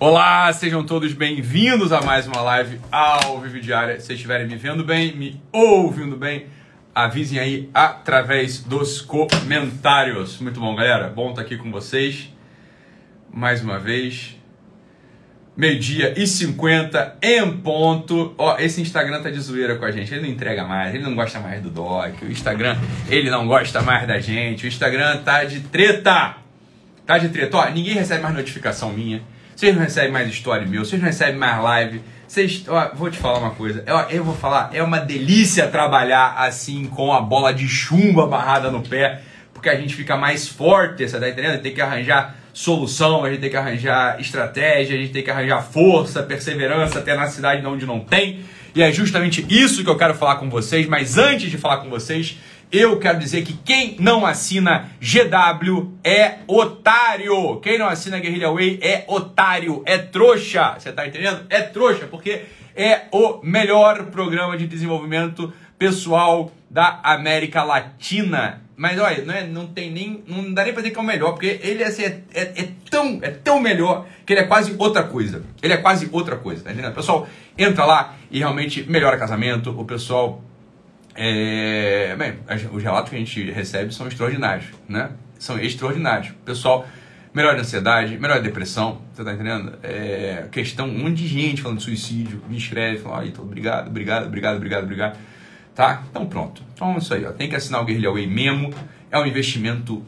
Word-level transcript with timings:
Olá, 0.00 0.52
sejam 0.52 0.84
todos 0.84 1.12
bem-vindos 1.12 1.92
a 1.92 2.00
mais 2.00 2.26
uma 2.26 2.40
live 2.40 2.80
ao 2.90 3.40
vivo 3.40 3.60
diária. 3.60 4.00
Se 4.00 4.12
estiverem 4.12 4.44
me 4.44 4.56
vendo 4.56 4.82
bem, 4.82 5.16
me 5.16 5.40
ouvindo 5.52 6.16
bem, 6.16 6.46
avisem 6.92 7.38
aí 7.38 7.70
através 7.72 8.58
dos 8.58 9.00
comentários. 9.00 10.40
Muito 10.40 10.58
bom, 10.58 10.74
galera. 10.74 11.08
Bom 11.08 11.30
estar 11.30 11.42
aqui 11.42 11.56
com 11.56 11.70
vocês 11.70 12.28
mais 13.32 13.62
uma 13.62 13.78
vez. 13.78 14.36
Meio-dia 15.56 16.12
e 16.16 16.26
50 16.26 17.18
em 17.22 17.58
ponto. 17.58 18.34
Ó, 18.36 18.58
esse 18.58 18.82
Instagram 18.82 19.22
tá 19.22 19.30
de 19.30 19.38
zoeira 19.38 19.76
com 19.76 19.84
a 19.84 19.92
gente. 19.92 20.12
Ele 20.12 20.22
não 20.22 20.28
entrega 20.28 20.64
mais, 20.64 20.92
ele 20.92 21.04
não 21.04 21.14
gosta 21.14 21.38
mais 21.38 21.62
do 21.62 21.70
Doc. 21.70 22.20
O 22.20 22.26
Instagram, 22.26 22.76
ele 23.08 23.30
não 23.30 23.46
gosta 23.46 23.80
mais 23.80 24.08
da 24.08 24.18
gente. 24.18 24.64
O 24.64 24.68
Instagram 24.68 25.18
tá 25.18 25.44
de 25.44 25.60
treta. 25.60 26.34
Tá 27.06 27.16
de 27.16 27.28
treta. 27.28 27.56
Ó, 27.58 27.70
ninguém 27.70 27.94
recebe 27.94 28.24
mais 28.24 28.34
notificação 28.34 28.92
minha. 28.92 29.22
Vocês 29.54 29.74
não 29.74 29.82
recebem 29.82 30.10
mais 30.10 30.28
story 30.30 30.66
meu, 30.66 30.84
vocês 30.84 31.00
não 31.00 31.08
recebem 31.08 31.36
mais 31.36 31.62
live. 31.62 32.02
Vocês, 32.26 32.64
ó, 32.66 32.90
vou 32.94 33.10
te 33.10 33.18
falar 33.18 33.38
uma 33.38 33.50
coisa. 33.50 33.84
Eu, 33.86 33.96
eu 34.10 34.24
vou 34.24 34.34
falar, 34.34 34.70
é 34.72 34.82
uma 34.82 34.98
delícia 34.98 35.68
trabalhar 35.68 36.34
assim 36.38 36.86
com 36.86 37.12
a 37.12 37.20
bola 37.20 37.54
de 37.54 37.68
chumbo 37.68 38.22
amarrada 38.22 38.70
no 38.70 38.82
pé, 38.82 39.20
porque 39.52 39.68
a 39.68 39.76
gente 39.76 39.94
fica 39.94 40.16
mais 40.16 40.48
forte, 40.48 41.08
você 41.08 41.20
tá 41.20 41.28
entendendo? 41.28 41.60
Tem 41.62 41.72
que 41.72 41.80
arranjar 41.80 42.36
solução, 42.52 43.24
a 43.24 43.30
gente 43.30 43.40
tem 43.40 43.50
que 43.50 43.56
arranjar 43.56 44.20
estratégia, 44.20 44.96
a 44.96 45.00
gente 45.00 45.12
tem 45.12 45.22
que 45.22 45.30
arranjar 45.30 45.62
força, 45.62 46.22
perseverança, 46.22 47.00
tenacidade 47.00 47.64
onde 47.66 47.86
não 47.86 48.00
tem. 48.00 48.40
E 48.74 48.82
é 48.82 48.90
justamente 48.90 49.46
isso 49.48 49.84
que 49.84 49.90
eu 49.90 49.96
quero 49.96 50.14
falar 50.14 50.36
com 50.36 50.50
vocês, 50.50 50.86
mas 50.86 51.16
antes 51.16 51.50
de 51.50 51.56
falar 51.56 51.76
com 51.78 51.88
vocês, 51.88 52.36
eu 52.76 52.98
quero 52.98 53.18
dizer 53.18 53.44
que 53.44 53.52
quem 53.52 53.96
não 54.00 54.26
assina 54.26 54.90
GW 55.00 55.92
é 56.02 56.38
otário. 56.48 57.60
Quem 57.60 57.78
não 57.78 57.86
assina 57.86 58.18
Guerrilla 58.18 58.52
Way 58.52 58.80
é 58.82 59.04
otário, 59.06 59.82
é 59.86 59.96
trouxa. 59.96 60.74
Você 60.76 60.90
tá 60.90 61.06
entendendo? 61.06 61.46
É 61.48 61.60
trouxa, 61.62 62.06
porque 62.06 62.42
é 62.74 63.02
o 63.12 63.40
melhor 63.44 64.06
programa 64.06 64.56
de 64.56 64.66
desenvolvimento 64.66 65.52
pessoal 65.78 66.50
da 66.68 67.00
América 67.04 67.62
Latina. 67.62 68.62
Mas 68.76 68.98
olha, 68.98 69.24
não, 69.24 69.34
é, 69.34 69.46
não 69.46 69.66
tem 69.68 69.92
nem. 69.92 70.24
Não 70.26 70.52
dá 70.52 70.64
nem 70.64 70.72
pra 70.72 70.82
dizer 70.82 70.92
que 70.92 70.98
é 70.98 71.02
o 71.02 71.04
melhor, 71.04 71.32
porque 71.32 71.60
ele 71.62 71.84
assim, 71.84 72.02
é, 72.02 72.22
é, 72.34 72.42
é, 72.42 72.68
tão, 72.90 73.20
é 73.22 73.30
tão 73.30 73.60
melhor 73.60 74.06
que 74.26 74.32
ele 74.32 74.40
é 74.40 74.44
quase 74.44 74.74
outra 74.76 75.04
coisa. 75.04 75.44
Ele 75.62 75.72
é 75.72 75.76
quase 75.76 76.08
outra 76.10 76.36
coisa, 76.36 76.64
tá 76.64 76.72
entendendo? 76.72 76.92
Pessoal 76.92 77.28
entra 77.56 77.84
lá 77.84 78.16
e 78.32 78.38
realmente 78.40 78.82
melhora 78.90 79.16
casamento, 79.16 79.70
o 79.78 79.84
pessoal 79.84 80.42
é, 81.14 82.16
bem, 82.16 82.38
os 82.72 82.82
relatos 82.82 83.10
que 83.10 83.16
a 83.16 83.18
gente 83.18 83.50
recebe 83.50 83.94
são 83.94 84.08
extraordinários, 84.08 84.66
né? 84.88 85.10
São 85.38 85.58
extraordinários. 85.58 86.32
Pessoal, 86.44 86.86
melhor 87.32 87.56
ansiedade, 87.56 88.18
melhor 88.18 88.42
depressão, 88.42 89.00
você 89.12 89.22
tá 89.22 89.32
entendendo? 89.32 89.78
É, 89.82 90.46
questão, 90.50 90.86
um 90.86 91.04
monte 91.04 91.16
de 91.16 91.28
gente 91.28 91.62
falando 91.62 91.78
de 91.78 91.84
suicídio, 91.84 92.42
me 92.48 92.56
escreve, 92.56 92.98
fala, 92.98 93.20
aí, 93.20 93.32
obrigado, 93.38 93.88
obrigado, 93.88 94.26
obrigado, 94.26 94.56
obrigado, 94.56 94.84
obrigado. 94.84 95.18
Tá? 95.74 96.02
Então 96.10 96.26
pronto. 96.26 96.62
Então 96.72 96.94
é 96.94 96.98
isso 96.98 97.12
aí, 97.14 97.24
ó. 97.24 97.32
Tem 97.32 97.48
que 97.48 97.56
assinar 97.56 97.82
o 97.82 97.84
Guerrilla 97.84 98.12
Way 98.12 98.26
mesmo. 98.26 98.72
É 99.10 99.18
um 99.18 99.26
investimento 99.26 100.04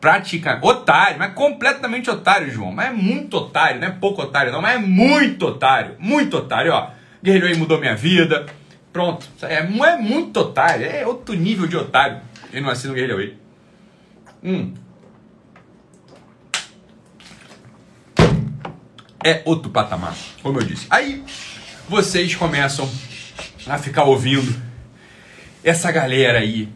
prática, 0.00 0.58
otário, 0.62 1.18
mas 1.18 1.32
completamente 1.32 2.10
otário, 2.10 2.50
João. 2.50 2.72
Mas 2.72 2.88
é 2.88 2.92
muito 2.92 3.36
otário, 3.36 3.80
não 3.80 3.88
é 3.88 3.90
pouco 3.90 4.22
otário, 4.22 4.52
não, 4.52 4.62
mas 4.62 4.76
é 4.76 4.78
muito 4.78 5.46
otário, 5.46 5.96
muito 5.98 6.36
otário, 6.36 6.72
ó. 6.72 6.90
Guerrilla 7.22 7.46
Way 7.46 7.56
mudou 7.56 7.80
minha 7.80 7.96
vida 7.96 8.46
Pronto. 8.92 9.26
É, 9.42 9.54
é 9.56 9.96
muito 9.96 10.40
otário. 10.40 10.86
É 10.86 11.06
outro 11.06 11.34
nível 11.34 11.66
de 11.66 11.76
otário. 11.76 12.20
Ele 12.52 12.62
não 12.62 12.70
assina 12.70 12.92
o 12.92 12.96
Guerrilha 12.96 13.16
Way. 13.16 13.36
Hum. 14.42 14.74
É 19.24 19.42
outro 19.44 19.70
patamar, 19.70 20.16
como 20.42 20.60
eu 20.60 20.64
disse. 20.64 20.86
Aí 20.88 21.24
vocês 21.88 22.34
começam 22.34 22.88
a 23.66 23.76
ficar 23.78 24.04
ouvindo 24.04 24.54
essa 25.62 25.90
galera 25.90 26.38
aí, 26.38 26.68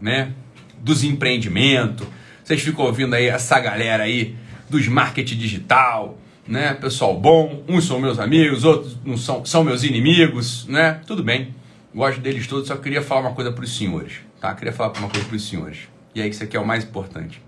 né? 0.00 0.32
Dos 0.78 1.02
empreendimentos. 1.02 2.06
Vocês 2.42 2.62
ficam 2.62 2.84
ouvindo 2.84 3.14
aí 3.14 3.26
essa 3.26 3.58
galera 3.60 4.04
aí 4.04 4.36
dos 4.70 4.86
marketing 4.86 5.36
digital, 5.36 6.18
né? 6.48 6.72
Pessoal 6.74 7.18
bom, 7.18 7.62
uns 7.68 7.86
são 7.86 8.00
meus 8.00 8.18
amigos, 8.18 8.64
outros 8.64 8.96
não 9.04 9.16
são, 9.16 9.44
são 9.44 9.62
meus 9.62 9.84
inimigos, 9.84 10.66
né? 10.66 11.00
Tudo 11.06 11.22
bem. 11.22 11.54
Gosto 11.94 12.20
deles 12.20 12.46
todos, 12.46 12.66
só 12.68 12.76
queria 12.76 13.02
falar 13.02 13.20
uma 13.20 13.32
coisa 13.32 13.52
para 13.52 13.62
os 13.62 13.76
senhores, 13.76 14.20
tá? 14.40 14.54
Queria 14.54 14.72
falar 14.72 14.96
uma 14.98 15.08
coisa 15.08 15.26
para 15.26 15.36
os 15.36 15.46
senhores. 15.46 15.88
E 16.14 16.22
aí 16.22 16.30
isso 16.30 16.42
aqui 16.42 16.56
é 16.56 16.60
o 16.60 16.66
mais 16.66 16.84
importante. 16.84 17.42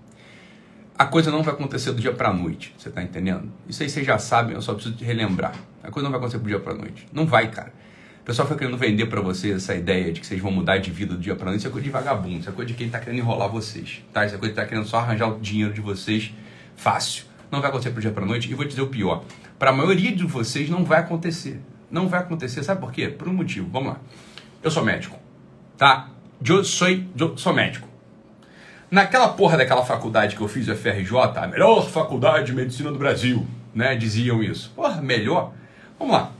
A 0.97 1.05
coisa 1.05 1.31
não 1.31 1.41
vai 1.41 1.53
acontecer 1.53 1.91
do 1.91 1.99
dia 1.99 2.13
para 2.13 2.31
noite, 2.31 2.73
você 2.77 2.91
tá 2.91 3.01
entendendo? 3.01 3.51
Isso 3.67 3.81
aí 3.81 3.89
vocês 3.89 4.05
já 4.05 4.19
sabem, 4.19 4.53
eu 4.53 4.61
só 4.61 4.73
preciso 4.73 4.95
te 4.95 5.03
relembrar. 5.03 5.53
A 5.83 5.89
coisa 5.89 6.03
não 6.03 6.11
vai 6.11 6.19
acontecer 6.19 6.37
do 6.37 6.47
dia 6.47 6.59
para 6.59 6.75
noite. 6.75 7.07
Não 7.11 7.25
vai, 7.25 7.49
cara. 7.49 7.73
O 8.21 8.23
pessoal 8.23 8.47
fica 8.47 8.59
querendo 8.59 8.77
vender 8.77 9.07
para 9.07 9.19
vocês 9.19 9.55
essa 9.55 9.73
ideia 9.73 10.13
de 10.13 10.21
que 10.21 10.27
vocês 10.27 10.39
vão 10.39 10.51
mudar 10.51 10.77
de 10.77 10.91
vida 10.91 11.15
do 11.15 11.19
dia 11.19 11.35
para 11.35 11.45
noite. 11.45 11.59
Isso 11.59 11.67
é 11.67 11.71
coisa 11.71 11.83
de 11.83 11.89
vagabundo, 11.89 12.39
isso 12.39 12.49
é 12.49 12.51
coisa 12.51 12.67
de 12.67 12.77
quem 12.77 12.87
tá 12.87 12.99
querendo 12.99 13.17
enrolar 13.17 13.49
vocês, 13.49 14.03
tá? 14.13 14.25
Isso 14.25 14.35
é 14.35 14.37
coisa 14.37 14.53
de 14.53 14.61
tá 14.61 14.65
querendo 14.67 14.85
só 14.85 14.97
arranjar 14.97 15.27
o 15.27 15.39
dinheiro 15.39 15.73
de 15.73 15.81
vocês 15.81 16.31
fácil. 16.75 17.30
Não 17.51 17.59
vai 17.59 17.69
acontecer 17.69 17.91
do 17.91 17.99
dia 17.99 18.11
para 18.11 18.25
noite. 18.25 18.49
E 18.49 18.55
vou 18.55 18.65
te 18.65 18.69
dizer 18.69 18.81
o 18.81 18.87
pior: 18.87 19.23
para 19.59 19.71
a 19.71 19.73
maioria 19.73 20.15
de 20.15 20.25
vocês 20.25 20.69
não 20.69 20.85
vai 20.85 21.01
acontecer. 21.01 21.61
Não 21.91 22.07
vai 22.07 22.21
acontecer, 22.21 22.63
sabe 22.63 22.79
por 22.79 22.91
quê? 22.91 23.09
Por 23.09 23.27
um 23.27 23.33
motivo. 23.33 23.69
Vamos 23.69 23.89
lá. 23.89 23.99
Eu 24.63 24.71
sou 24.71 24.83
médico, 24.83 25.19
tá? 25.77 26.09
Eu 26.43 26.63
sou, 26.63 26.87
eu 26.87 27.37
sou 27.37 27.53
médico. 27.53 27.87
Naquela 28.89 29.29
porra 29.29 29.57
daquela 29.57 29.83
faculdade 29.83 30.35
que 30.35 30.41
eu 30.41 30.47
fiz, 30.47 30.67
o 30.67 30.75
FRJ, 30.75 31.17
a 31.35 31.47
melhor 31.47 31.89
faculdade 31.89 32.47
de 32.47 32.53
medicina 32.53 32.91
do 32.91 32.97
Brasil, 32.97 33.45
né? 33.73 33.95
Diziam 33.95 34.41
isso. 34.41 34.71
Porra, 34.75 35.01
melhor? 35.01 35.53
Vamos 35.99 36.13
lá. 36.13 36.31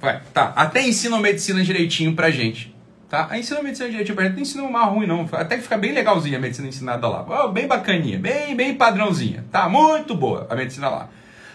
Vai, 0.00 0.20
tá. 0.32 0.52
Até 0.56 0.82
ensinam 0.82 1.18
medicina 1.18 1.62
direitinho 1.62 2.14
pra 2.14 2.30
gente. 2.30 2.71
Tá? 3.12 3.26
A 3.28 3.38
ensina 3.38 3.62
medicina 3.62 3.90
direitinho 3.90 4.16
pra 4.16 4.24
gente. 4.24 4.36
Não 4.36 4.42
ensina 4.42 4.70
mais 4.70 4.88
ruim, 4.88 5.06
não. 5.06 5.28
Até 5.32 5.56
que 5.56 5.62
fica 5.64 5.76
bem 5.76 5.92
legalzinha 5.92 6.38
a 6.38 6.40
medicina 6.40 6.66
ensinada 6.66 7.06
lá. 7.06 7.46
Bem 7.48 7.66
bacaninha, 7.66 8.18
bem, 8.18 8.56
bem 8.56 8.74
padrãozinha. 8.74 9.44
Tá? 9.52 9.68
Muito 9.68 10.14
boa 10.14 10.46
a 10.48 10.56
medicina 10.56 10.88
lá. 10.88 11.10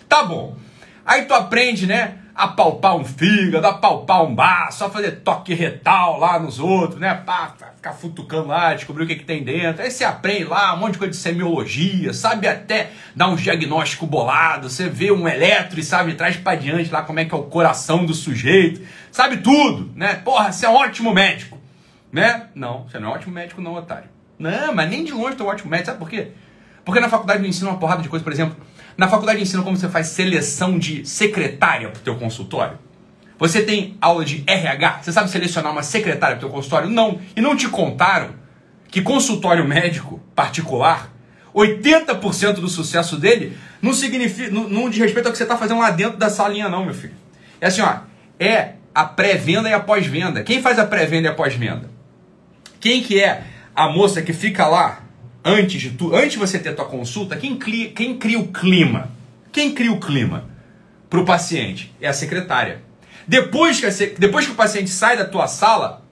Tá 0.07 0.21
bom. 0.23 0.55
Aí 1.03 1.25
tu 1.25 1.33
aprende, 1.33 1.87
né? 1.87 2.19
Apalpar 2.37 2.95
um 2.95 3.03
fígado, 3.03 3.65
apalpar 3.65 4.23
um 4.23 4.35
baço, 4.35 4.77
só 4.77 4.89
fazer 4.91 5.23
toque 5.23 5.55
retal 5.55 6.19
lá 6.19 6.37
nos 6.39 6.59
outros, 6.59 6.99
né? 6.99 7.11
Pá, 7.15 7.55
ficar 7.75 7.93
futucando 7.93 8.49
lá, 8.49 8.75
descobrir 8.75 9.05
o 9.05 9.07
que, 9.07 9.15
que 9.15 9.25
tem 9.25 9.43
dentro. 9.43 9.81
Aí 9.81 9.89
você 9.89 10.03
aprende 10.03 10.43
lá 10.43 10.75
um 10.75 10.77
monte 10.77 10.93
de 10.93 10.99
coisa 10.99 11.11
de 11.11 11.17
semiologia, 11.17 12.13
sabe 12.13 12.47
até 12.47 12.91
dar 13.15 13.27
um 13.27 13.35
diagnóstico 13.35 14.05
bolado. 14.05 14.69
Você 14.69 14.87
vê 14.87 15.11
um 15.11 15.27
eletro 15.27 15.79
e 15.79 15.83
sabe, 15.83 16.13
traz 16.13 16.37
para 16.37 16.55
diante 16.55 16.91
lá 16.91 17.01
como 17.01 17.19
é 17.19 17.25
que 17.25 17.33
é 17.33 17.37
o 17.37 17.43
coração 17.43 18.05
do 18.05 18.13
sujeito. 18.13 18.85
Sabe 19.11 19.37
tudo, 19.37 19.91
né? 19.95 20.13
Porra, 20.23 20.51
você 20.51 20.67
é 20.67 20.69
um 20.69 20.75
ótimo 20.75 21.11
médico, 21.11 21.57
né? 22.11 22.49
Não, 22.53 22.83
você 22.83 22.99
não 22.99 23.07
é 23.07 23.11
um 23.13 23.15
ótimo 23.15 23.33
médico, 23.33 23.61
não, 23.61 23.73
otário. 23.73 24.09
Não, 24.37 24.75
mas 24.75 24.87
nem 24.87 25.03
de 25.03 25.11
longe 25.11 25.35
tu 25.35 25.41
é 25.41 25.45
um 25.47 25.49
ótimo 25.49 25.71
médico, 25.71 25.87
sabe 25.87 25.97
por 25.97 26.09
quê? 26.09 26.27
Porque 26.85 26.99
na 26.99 27.09
faculdade 27.09 27.41
não 27.41 27.49
ensina 27.49 27.71
uma 27.71 27.79
porrada 27.79 28.03
de 28.03 28.09
coisa, 28.09 28.23
por 28.23 28.31
exemplo, 28.31 28.55
na 28.97 29.07
faculdade 29.07 29.41
ensina 29.41 29.61
como 29.61 29.77
você 29.77 29.87
faz 29.87 30.07
seleção 30.07 30.79
de 30.79 31.05
secretária 31.05 31.89
para 31.89 31.99
o 31.99 32.03
teu 32.03 32.15
consultório. 32.15 32.79
Você 33.37 33.61
tem 33.61 33.95
aula 34.01 34.25
de 34.25 34.43
RH? 34.47 35.03
Você 35.03 35.11
sabe 35.11 35.29
selecionar 35.29 35.71
uma 35.71 35.83
secretária 35.83 36.35
para 36.35 36.45
o 36.45 36.49
teu 36.49 36.55
consultório? 36.55 36.89
Não. 36.89 37.21
E 37.35 37.41
não 37.41 37.55
te 37.55 37.69
contaram 37.69 38.31
que 38.89 39.01
consultório 39.01 39.67
médico 39.67 40.19
particular, 40.35 41.13
80% 41.53 42.53
do 42.53 42.67
sucesso 42.67 43.17
dele 43.17 43.55
não 43.81 43.93
significa, 43.93 44.49
não, 44.49 44.67
não 44.67 44.89
diz 44.89 44.99
respeito 44.99 45.27
ao 45.27 45.31
que 45.31 45.37
você 45.37 45.43
está 45.43 45.57
fazendo 45.57 45.79
lá 45.79 45.91
dentro 45.91 46.17
da 46.17 46.29
salinha 46.29 46.67
não, 46.67 46.85
meu 46.85 46.95
filho. 46.95 47.13
É 47.61 47.67
assim, 47.67 47.81
ó, 47.81 47.99
é 48.39 48.73
a 48.93 49.05
pré-venda 49.05 49.69
e 49.69 49.73
a 49.73 49.79
pós-venda. 49.79 50.43
Quem 50.43 50.61
faz 50.61 50.79
a 50.79 50.85
pré-venda 50.85 51.27
e 51.27 51.31
a 51.31 51.35
pós-venda? 51.35 51.89
Quem 52.79 53.03
que 53.03 53.19
é 53.19 53.43
a 53.75 53.89
moça 53.89 54.23
que 54.23 54.33
fica 54.33 54.67
lá 54.67 55.03
antes 55.47 55.81
de 55.81 55.91
tu, 55.91 56.13
antes 56.15 56.33
de 56.33 56.37
você 56.37 56.59
ter 56.59 56.75
tua 56.75 56.85
consulta, 56.85 57.35
quem 57.35 57.55
cria, 57.55 57.89
quem 57.89 58.17
cria 58.17 58.39
o 58.39 58.47
clima? 58.47 59.09
Quem 59.51 59.73
cria 59.73 59.91
o 59.91 59.99
clima 59.99 60.45
para 61.09 61.19
o 61.19 61.25
paciente? 61.25 61.93
É 62.01 62.07
a 62.07 62.13
secretária. 62.13 62.81
Depois 63.27 63.79
que, 63.79 63.85
a, 63.85 63.89
depois 64.17 64.45
que 64.45 64.51
o 64.51 64.55
paciente 64.55 64.89
sai 64.89 65.17
da 65.17 65.25
tua 65.25 65.47
sala, 65.47 66.03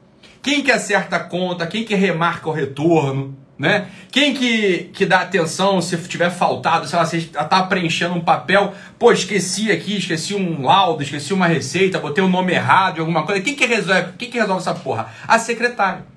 quem 0.41 0.63
que 0.63 0.71
acerta 0.71 1.17
a 1.17 1.19
conta, 1.19 1.67
quem 1.67 1.83
que 1.83 1.95
remarca 1.95 2.49
o 2.49 2.51
retorno, 2.51 3.37
né? 3.57 3.87
Quem 4.11 4.33
que, 4.33 4.89
que 4.93 5.05
dá 5.05 5.21
atenção 5.21 5.81
se 5.81 5.97
tiver 5.97 6.29
faltado, 6.29 6.87
sei 6.87 6.99
lá, 6.99 7.05
você 7.05 7.21
tá 7.21 7.63
preenchendo 7.63 8.15
um 8.15 8.21
papel, 8.21 8.73
pô, 8.99 9.11
esqueci 9.11 9.71
aqui, 9.71 9.97
esqueci 9.97 10.35
um 10.35 10.63
laudo, 10.63 11.03
esqueci 11.03 11.33
uma 11.33 11.47
receita, 11.47 11.99
botei 11.99 12.23
o 12.23 12.27
um 12.27 12.29
nome 12.29 12.53
errado, 12.53 12.99
alguma 12.99 13.25
coisa. 13.25 13.41
Quem 13.41 13.55
que 13.55 13.65
resolve? 13.65 14.13
Quem 14.17 14.29
que 14.29 14.37
resolve 14.37 14.61
essa 14.61 14.73
porra? 14.73 15.09
A 15.27 15.39
secretária. 15.39 16.14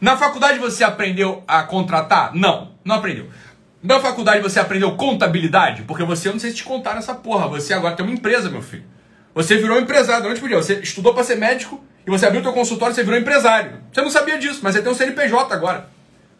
Na 0.00 0.16
faculdade 0.16 0.58
você 0.58 0.84
aprendeu 0.84 1.42
a 1.46 1.62
contratar? 1.62 2.34
Não, 2.34 2.72
não 2.84 2.96
aprendeu. 2.96 3.28
Na 3.82 4.00
faculdade 4.00 4.42
você 4.42 4.58
aprendeu 4.58 4.96
contabilidade? 4.96 5.82
Porque 5.82 6.04
você, 6.04 6.28
eu 6.28 6.32
não 6.32 6.40
sei 6.40 6.50
se 6.50 6.56
te 6.56 6.64
contaram 6.64 6.98
essa 6.98 7.14
porra, 7.14 7.46
você 7.46 7.72
agora 7.72 7.94
tem 7.94 8.04
uma 8.04 8.14
empresa, 8.14 8.50
meu 8.50 8.62
filho. 8.62 8.84
Você 9.34 9.58
virou 9.58 9.78
empresário 9.78 10.22
durante 10.22 10.42
o 10.42 10.48
dia. 10.48 10.56
Você 10.56 10.80
estudou 10.80 11.12
para 11.12 11.22
ser 11.22 11.36
médico 11.36 11.84
e 12.06 12.10
você 12.10 12.24
abriu 12.24 12.42
teu 12.42 12.54
consultório 12.54 12.92
e 12.92 12.96
você 12.96 13.02
virou 13.02 13.20
empresário. 13.20 13.72
Você 13.92 14.00
não 14.00 14.10
sabia 14.10 14.38
disso, 14.38 14.60
mas 14.62 14.74
você 14.74 14.80
tem 14.80 14.90
um 14.90 14.94
CNPJ 14.94 15.54
agora. 15.54 15.88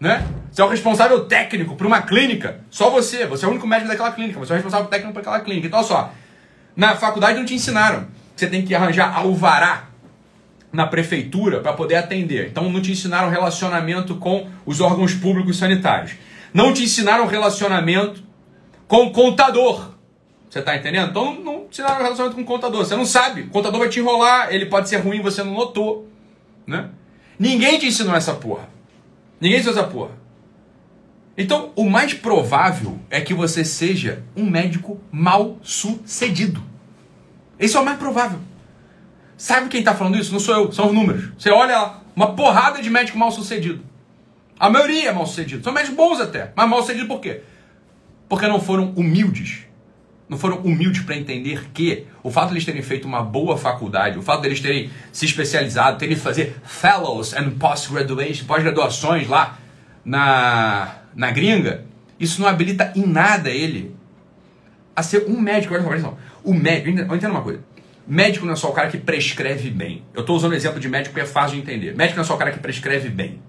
Né? 0.00 0.26
Você 0.50 0.62
é 0.62 0.64
o 0.64 0.68
responsável 0.68 1.26
técnico 1.26 1.76
para 1.76 1.86
uma 1.86 2.00
clínica. 2.00 2.60
Só 2.70 2.88
você. 2.88 3.26
Você 3.26 3.44
é 3.44 3.48
o 3.48 3.50
único 3.50 3.66
médico 3.66 3.90
daquela 3.90 4.12
clínica. 4.12 4.38
Você 4.38 4.52
é 4.52 4.54
o 4.54 4.56
responsável 4.56 4.86
técnico 4.86 5.12
para 5.12 5.20
aquela 5.20 5.40
clínica. 5.40 5.66
Então, 5.66 5.78
olha 5.78 5.88
só. 5.88 6.12
Na 6.74 6.96
faculdade 6.96 7.38
não 7.38 7.44
te 7.44 7.54
ensinaram. 7.54 8.06
Você 8.34 8.46
tem 8.46 8.64
que 8.64 8.74
arranjar 8.74 9.14
alvará 9.14 9.84
na 10.76 10.86
prefeitura 10.86 11.60
para 11.60 11.72
poder 11.72 11.94
atender. 11.94 12.48
Então 12.48 12.70
não 12.70 12.82
te 12.82 12.92
ensinaram 12.92 13.30
relacionamento 13.30 14.16
com 14.16 14.46
os 14.66 14.78
órgãos 14.78 15.14
públicos 15.14 15.56
sanitários. 15.56 16.12
Não 16.52 16.74
te 16.74 16.84
ensinaram 16.84 17.26
relacionamento 17.26 18.22
com 18.86 19.06
o 19.06 19.10
contador. 19.10 19.92
Você 20.50 20.58
está 20.58 20.76
entendendo? 20.76 21.08
Então 21.08 21.34
não 21.34 21.60
te 21.60 21.80
ensinaram 21.80 22.02
relacionamento 22.02 22.36
com 22.36 22.42
o 22.42 22.44
contador. 22.44 22.84
Você 22.84 22.94
não 22.94 23.06
sabe. 23.06 23.40
O 23.42 23.48
contador 23.48 23.80
vai 23.80 23.88
te 23.88 24.00
enrolar, 24.00 24.54
ele 24.54 24.66
pode 24.66 24.90
ser 24.90 24.98
ruim, 24.98 25.22
você 25.22 25.42
não 25.42 25.54
notou. 25.54 26.06
Né? 26.66 26.90
Ninguém 27.38 27.78
te 27.78 27.86
ensinou 27.86 28.14
essa 28.14 28.34
porra. 28.34 28.68
Ninguém 29.40 29.58
ensinou 29.58 29.78
essa 29.78 29.88
porra. 29.88 30.10
Então, 31.38 31.70
o 31.74 31.88
mais 31.88 32.12
provável 32.12 32.98
é 33.10 33.20
que 33.20 33.32
você 33.32 33.64
seja 33.64 34.22
um 34.36 34.48
médico 34.48 35.00
mal 35.10 35.58
sucedido. 35.62 36.62
Esse 37.58 37.76
é 37.76 37.80
o 37.80 37.84
mais 37.84 37.98
provável. 37.98 38.38
Sabe 39.36 39.68
quem 39.68 39.80
está 39.80 39.94
falando 39.94 40.16
isso? 40.16 40.32
Não 40.32 40.40
sou 40.40 40.54
eu, 40.54 40.72
são 40.72 40.88
os 40.88 40.94
números. 40.94 41.30
Você 41.38 41.50
olha 41.50 41.78
lá, 41.78 42.02
uma 42.14 42.34
porrada 42.34 42.80
de 42.80 42.88
médico 42.88 43.18
mal 43.18 43.30
sucedido. 43.30 43.84
A 44.58 44.70
maioria 44.70 45.10
é 45.10 45.12
mal 45.12 45.26
sucedido. 45.26 45.62
São 45.62 45.72
médicos 45.72 45.96
bons 45.96 46.20
até, 46.20 46.52
mas 46.56 46.68
mal 46.68 46.80
sucedido 46.80 47.06
por 47.06 47.20
quê? 47.20 47.42
Porque 48.28 48.46
não 48.46 48.60
foram 48.60 48.92
humildes. 48.96 49.66
Não 50.28 50.38
foram 50.38 50.58
humildes 50.58 51.02
para 51.02 51.16
entender 51.16 51.70
que 51.72 52.06
o 52.22 52.30
fato 52.30 52.48
de 52.48 52.54
eles 52.54 52.64
terem 52.64 52.82
feito 52.82 53.06
uma 53.06 53.22
boa 53.22 53.56
faculdade, 53.56 54.18
o 54.18 54.22
fato 54.22 54.40
de 54.40 54.48
eles 54.48 54.60
terem 54.60 54.90
se 55.12 55.24
especializado, 55.24 55.98
terem 55.98 56.16
fazer 56.16 56.56
fellows 56.64 57.32
and 57.34 57.50
post-graduation, 57.50 58.44
pós-graduações 58.44 59.28
lá 59.28 59.58
na, 60.04 60.96
na 61.14 61.30
gringa, 61.30 61.84
isso 62.18 62.40
não 62.40 62.48
habilita 62.48 62.92
em 62.96 63.06
nada 63.06 63.50
ele 63.50 63.94
a 64.96 65.02
ser 65.02 65.26
um 65.28 65.38
médico. 65.40 65.74
Olha 65.74 66.00
só, 66.00 66.16
o 66.42 66.54
médico, 66.54 66.88
entenda 67.14 67.30
uma 67.30 67.42
coisa. 67.42 67.60
Médico 68.06 68.46
não 68.46 68.52
é 68.52 68.56
só 68.56 68.68
o 68.68 68.72
cara 68.72 68.88
que 68.88 68.98
prescreve 68.98 69.68
bem. 69.68 70.04
Eu 70.14 70.20
estou 70.20 70.36
usando 70.36 70.52
o 70.52 70.54
exemplo 70.54 70.78
de 70.78 70.88
médico 70.88 71.12
porque 71.12 71.28
é 71.28 71.30
fácil 71.30 71.56
de 71.56 71.62
entender. 71.62 71.96
Médico 71.96 72.16
não 72.16 72.24
é 72.24 72.26
só 72.26 72.34
o 72.34 72.38
cara 72.38 72.52
que 72.52 72.60
prescreve 72.60 73.08
bem. 73.08 73.40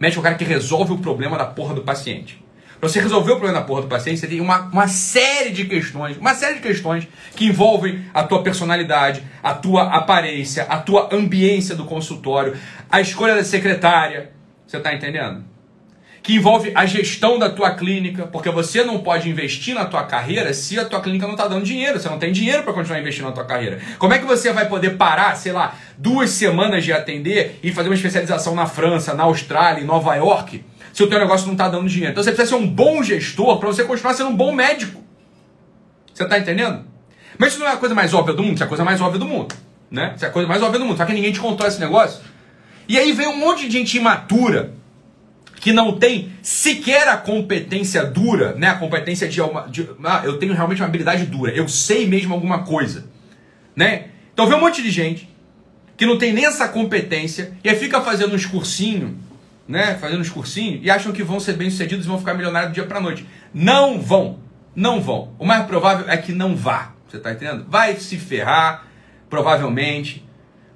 Médico 0.00 0.20
é 0.20 0.20
o 0.20 0.22
cara 0.22 0.34
que 0.36 0.44
resolve 0.44 0.92
o 0.94 0.98
problema 0.98 1.36
da 1.36 1.44
porra 1.44 1.74
do 1.74 1.82
paciente. 1.82 2.42
Para 2.80 2.88
você 2.88 3.00
resolver 3.00 3.32
o 3.32 3.36
problema 3.36 3.60
da 3.60 3.66
porra 3.66 3.82
do 3.82 3.88
paciente, 3.88 4.20
você 4.20 4.26
tem 4.26 4.40
uma, 4.40 4.60
uma 4.68 4.86
série 4.88 5.50
de 5.50 5.64
questões, 5.64 6.16
uma 6.16 6.34
série 6.34 6.56
de 6.56 6.60
questões 6.60 7.08
que 7.34 7.46
envolvem 7.46 8.04
a 8.12 8.22
tua 8.22 8.42
personalidade, 8.42 9.22
a 9.42 9.54
tua 9.54 9.94
aparência, 9.94 10.64
a 10.64 10.78
tua 10.78 11.08
ambiência 11.12 11.74
do 11.74 11.84
consultório, 11.84 12.56
a 12.90 13.00
escolha 13.00 13.34
da 13.34 13.44
secretária. 13.44 14.30
Você 14.66 14.76
está 14.76 14.94
entendendo? 14.94 15.44
Que 16.26 16.34
envolve 16.34 16.72
a 16.74 16.84
gestão 16.84 17.38
da 17.38 17.48
tua 17.48 17.70
clínica, 17.76 18.26
porque 18.26 18.50
você 18.50 18.82
não 18.82 18.98
pode 18.98 19.30
investir 19.30 19.76
na 19.76 19.84
tua 19.84 20.02
carreira 20.02 20.52
se 20.52 20.76
a 20.76 20.84
tua 20.84 21.00
clínica 21.00 21.24
não 21.24 21.34
está 21.34 21.46
dando 21.46 21.64
dinheiro, 21.64 22.00
você 22.00 22.08
não 22.08 22.18
tem 22.18 22.32
dinheiro 22.32 22.64
para 22.64 22.72
continuar 22.72 22.98
investindo 22.98 23.26
na 23.26 23.30
tua 23.30 23.44
carreira. 23.44 23.78
Como 23.96 24.12
é 24.12 24.18
que 24.18 24.24
você 24.24 24.52
vai 24.52 24.68
poder 24.68 24.96
parar, 24.96 25.36
sei 25.36 25.52
lá, 25.52 25.76
duas 25.96 26.30
semanas 26.30 26.82
de 26.82 26.92
atender 26.92 27.60
e 27.62 27.70
fazer 27.70 27.88
uma 27.88 27.94
especialização 27.94 28.56
na 28.56 28.66
França, 28.66 29.14
na 29.14 29.22
Austrália, 29.22 29.80
em 29.80 29.86
Nova 29.86 30.16
York, 30.16 30.64
se 30.92 31.00
o 31.04 31.06
teu 31.06 31.20
negócio 31.20 31.46
não 31.46 31.54
está 31.54 31.68
dando 31.68 31.88
dinheiro? 31.88 32.10
Então 32.10 32.24
você 32.24 32.32
precisa 32.32 32.56
ser 32.56 32.60
um 32.60 32.66
bom 32.66 33.04
gestor 33.04 33.60
para 33.60 33.68
você 33.68 33.84
continuar 33.84 34.14
sendo 34.14 34.30
um 34.30 34.36
bom 34.36 34.52
médico. 34.52 35.00
Você 36.12 36.24
está 36.24 36.36
entendendo? 36.40 36.86
Mas 37.38 37.52
isso 37.52 37.60
não 37.60 37.68
é 37.68 37.72
a 37.74 37.76
coisa 37.76 37.94
mais 37.94 38.12
óbvia 38.12 38.34
do 38.34 38.42
mundo, 38.42 38.54
isso 38.54 38.64
é 38.64 38.66
a 38.66 38.68
coisa 38.68 38.84
mais 38.84 39.00
óbvia 39.00 39.20
do 39.20 39.26
mundo, 39.26 39.54
né? 39.88 40.14
Isso 40.16 40.24
é 40.24 40.28
a 40.28 40.32
coisa 40.32 40.48
mais 40.48 40.60
óbvia 40.60 40.80
do 40.80 40.86
mundo, 40.86 40.96
só 40.96 41.04
que 41.04 41.12
ninguém 41.12 41.30
te 41.30 41.38
contou 41.38 41.64
esse 41.68 41.78
negócio. 41.78 42.20
E 42.88 42.98
aí 42.98 43.12
vem 43.12 43.28
um 43.28 43.36
monte 43.36 43.68
de 43.68 43.70
gente 43.70 43.96
imatura 43.96 44.74
que 45.66 45.72
não 45.72 45.98
tem 45.98 46.30
sequer 46.42 47.08
a 47.08 47.16
competência 47.16 48.04
dura, 48.04 48.54
né? 48.54 48.68
A 48.68 48.76
competência 48.76 49.26
de, 49.26 49.40
uma, 49.40 49.62
de 49.62 49.84
ah, 50.04 50.22
eu 50.24 50.38
tenho 50.38 50.54
realmente 50.54 50.80
uma 50.80 50.86
habilidade 50.86 51.26
dura, 51.26 51.50
eu 51.50 51.66
sei 51.68 52.06
mesmo 52.06 52.32
alguma 52.32 52.62
coisa, 52.62 53.06
né? 53.74 54.10
Então 54.32 54.46
vê 54.46 54.54
um 54.54 54.60
monte 54.60 54.80
de 54.80 54.92
gente 54.92 55.28
que 55.96 56.06
não 56.06 56.18
tem 56.18 56.32
nem 56.32 56.46
essa 56.46 56.68
competência 56.68 57.52
e 57.64 57.68
aí 57.68 57.74
fica 57.74 58.00
fazendo 58.00 58.32
uns 58.32 58.46
cursinhos, 58.46 59.10
né? 59.66 59.96
Fazendo 59.96 60.20
uns 60.20 60.30
cursinhos 60.30 60.84
e 60.84 60.88
acham 60.88 61.10
que 61.10 61.24
vão 61.24 61.40
ser 61.40 61.54
bem-sucedidos 61.54 62.04
e 62.04 62.08
vão 62.08 62.20
ficar 62.20 62.34
milionários 62.34 62.70
do 62.70 62.74
dia 62.74 62.84
para 62.84 63.00
noite. 63.00 63.26
Não 63.52 64.00
vão. 64.00 64.38
Não 64.72 65.00
vão. 65.00 65.34
O 65.36 65.44
mais 65.44 65.66
provável 65.66 66.08
é 66.08 66.16
que 66.16 66.30
não 66.30 66.54
vá. 66.54 66.92
Você 67.08 67.18
tá 67.18 67.32
entendendo? 67.32 67.66
Vai 67.68 67.96
se 67.96 68.16
ferrar, 68.18 68.86
provavelmente. 69.28 70.24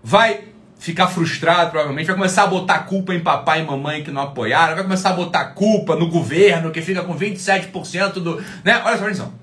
Vai 0.03 0.47
ficar 0.81 1.09
frustrado, 1.09 1.71
provavelmente, 1.71 2.07
vai 2.07 2.17
começar 2.17 2.45
a 2.45 2.47
botar 2.47 2.79
culpa 2.81 3.15
em 3.15 3.21
papai 3.21 3.61
e 3.61 3.65
mamãe 3.65 4.03
que 4.03 4.11
não 4.11 4.23
apoiaram, 4.23 4.75
vai 4.75 4.83
começar 4.83 5.11
a 5.11 5.13
botar 5.13 5.45
culpa 5.51 5.95
no 5.95 6.09
governo 6.09 6.71
que 6.71 6.81
fica 6.81 7.03
com 7.03 7.15
27% 7.15 8.15
do. 8.15 8.43
Né? 8.65 8.83
Olha 8.83 8.97
só, 8.97 9.05
atenção. 9.05 9.35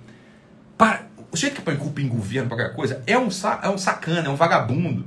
Para, 0.76 1.04
o 1.32 1.38
jeito 1.38 1.56
que 1.56 1.62
põe 1.62 1.76
culpa 1.76 2.02
em 2.02 2.08
governo 2.08 2.50
qualquer 2.50 2.74
coisa 2.74 3.04
é 3.06 3.18
um, 3.18 3.30
é 3.62 3.70
um 3.70 3.78
sacana, 3.78 4.28
é 4.28 4.30
um 4.30 4.36
vagabundo. 4.36 5.06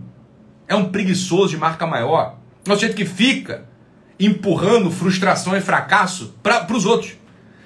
É 0.69 0.75
um 0.77 0.91
preguiçoso 0.91 1.49
de 1.49 1.57
marca 1.57 1.85
maior. 1.85 2.37
É 2.65 2.73
o 2.73 2.79
jeito 2.79 2.95
que 2.95 3.05
fica 3.05 3.65
empurrando 4.19 4.89
frustração 4.89 5.57
e 5.57 5.61
fracasso 5.61 6.37
para 6.45 6.65
os 6.73 6.87
outros. 6.87 7.15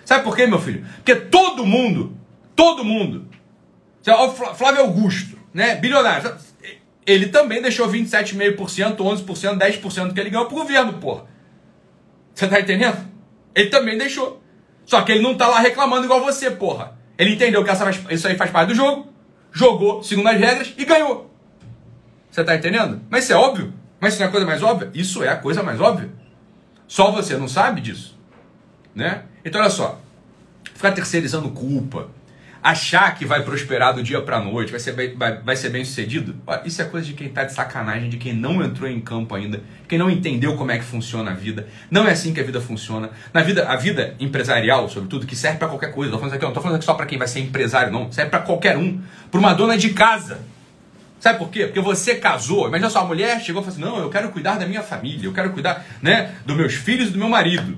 Sabe 0.06 0.24
por 0.24 0.34
quê, 0.34 0.46
meu 0.46 0.58
filho? 0.58 0.86
Porque 0.96 1.14
todo 1.14 1.66
mundo, 1.66 2.16
todo 2.56 2.82
mundo, 2.82 3.26
o 4.06 4.30
Flávio 4.54 4.80
Augusto, 4.80 5.38
né, 5.52 5.76
bilionário, 5.76 6.34
ele 7.06 7.28
também 7.28 7.60
deixou 7.60 7.88
27,5%, 7.88 8.96
11%, 8.96 9.58
10% 9.58 10.08
do 10.08 10.14
que 10.14 10.20
ele 10.20 10.30
ganhou 10.30 10.46
pro 10.46 10.56
governo, 10.56 10.94
porra. 10.94 11.24
Você 12.34 12.48
tá 12.48 12.60
entendendo? 12.60 12.98
Ele 13.54 13.68
também 13.68 13.96
deixou. 13.96 14.42
Só 14.84 15.02
que 15.02 15.12
ele 15.12 15.22
não 15.22 15.36
tá 15.36 15.46
lá 15.46 15.60
reclamando 15.60 16.04
igual 16.04 16.20
você, 16.20 16.50
porra. 16.50 16.98
Ele 17.16 17.34
entendeu 17.34 17.62
que 17.62 17.70
essa, 17.70 17.88
isso 18.10 18.26
aí 18.26 18.36
faz 18.36 18.50
parte 18.50 18.68
do 18.68 18.74
jogo, 18.74 19.12
jogou 19.52 20.02
segundo 20.02 20.28
as 20.28 20.38
regras 20.38 20.74
e 20.76 20.84
ganhou. 20.84 21.30
Você 22.30 22.42
tá 22.42 22.56
entendendo? 22.56 23.00
Mas 23.08 23.24
isso 23.24 23.32
é 23.32 23.36
óbvio. 23.36 23.72
Mas 24.00 24.14
isso 24.14 24.20
não 24.20 24.26
é 24.26 24.28
a 24.28 24.32
coisa 24.32 24.46
mais 24.46 24.62
óbvia? 24.62 24.90
Isso 24.92 25.22
é 25.22 25.28
a 25.28 25.36
coisa 25.36 25.62
mais 25.62 25.80
óbvia. 25.80 26.10
Só 26.88 27.10
você 27.12 27.36
não 27.36 27.48
sabe 27.48 27.80
disso. 27.80 28.18
Né? 28.94 29.22
Então 29.44 29.60
olha 29.60 29.70
só. 29.70 30.00
Ficar 30.74 30.92
terceirizando 30.92 31.50
culpa, 31.50 32.08
achar 32.64 33.14
que 33.14 33.26
vai 33.26 33.42
prosperar 33.42 33.92
do 33.92 34.02
dia 34.02 34.22
para 34.22 34.40
noite, 34.40 34.70
vai 34.70 34.80
ser, 34.80 34.92
bem, 34.92 35.14
vai, 35.14 35.36
vai 35.36 35.54
ser 35.54 35.68
bem 35.68 35.84
sucedido, 35.84 36.34
isso 36.64 36.80
é 36.80 36.86
coisa 36.86 37.06
de 37.06 37.12
quem 37.12 37.28
tá 37.28 37.44
de 37.44 37.52
sacanagem, 37.52 38.08
de 38.08 38.16
quem 38.16 38.32
não 38.32 38.64
entrou 38.64 38.88
em 38.88 39.02
campo 39.02 39.34
ainda, 39.34 39.62
quem 39.86 39.98
não 39.98 40.08
entendeu 40.08 40.56
como 40.56 40.70
é 40.70 40.78
que 40.78 40.84
funciona 40.84 41.32
a 41.32 41.34
vida. 41.34 41.68
Não 41.90 42.08
é 42.08 42.12
assim 42.12 42.32
que 42.32 42.40
a 42.40 42.42
vida 42.42 42.62
funciona. 42.62 43.10
Na 43.34 43.42
vida, 43.42 43.68
a 43.68 43.76
vida 43.76 44.14
empresarial, 44.18 44.88
sobretudo, 44.88 45.26
que 45.26 45.36
serve 45.36 45.58
para 45.58 45.68
qualquer 45.68 45.92
coisa. 45.92 46.10
Tô 46.10 46.18
falando 46.18 46.34
aqui, 46.34 46.44
não 46.46 46.52
tô 46.54 46.60
falando 46.62 46.76
aqui 46.76 46.86
só 46.86 46.94
para 46.94 47.04
quem 47.04 47.18
vai 47.18 47.28
ser 47.28 47.40
empresário, 47.40 47.92
não. 47.92 48.10
Serve 48.10 48.30
para 48.30 48.40
qualquer 48.40 48.78
um. 48.78 48.98
Para 49.30 49.38
uma 49.38 49.52
dona 49.52 49.76
de 49.76 49.90
casa. 49.90 50.38
Sabe 51.20 51.38
por 51.38 51.50
quê? 51.50 51.66
Porque 51.66 51.80
você 51.80 52.14
casou, 52.14 52.68
imagina 52.68 52.88
só, 52.88 53.00
a 53.00 53.04
mulher 53.04 53.40
chegou 53.40 53.60
e 53.60 53.64
falou 53.64 53.78
assim: 53.78 53.80
não, 53.80 54.02
eu 54.02 54.08
quero 54.08 54.30
cuidar 54.30 54.58
da 54.58 54.66
minha 54.66 54.82
família, 54.82 55.26
eu 55.26 55.32
quero 55.34 55.50
cuidar 55.50 55.84
né, 56.00 56.34
dos 56.46 56.56
meus 56.56 56.72
filhos 56.72 57.08
e 57.08 57.12
do 57.12 57.18
meu 57.18 57.28
marido. 57.28 57.76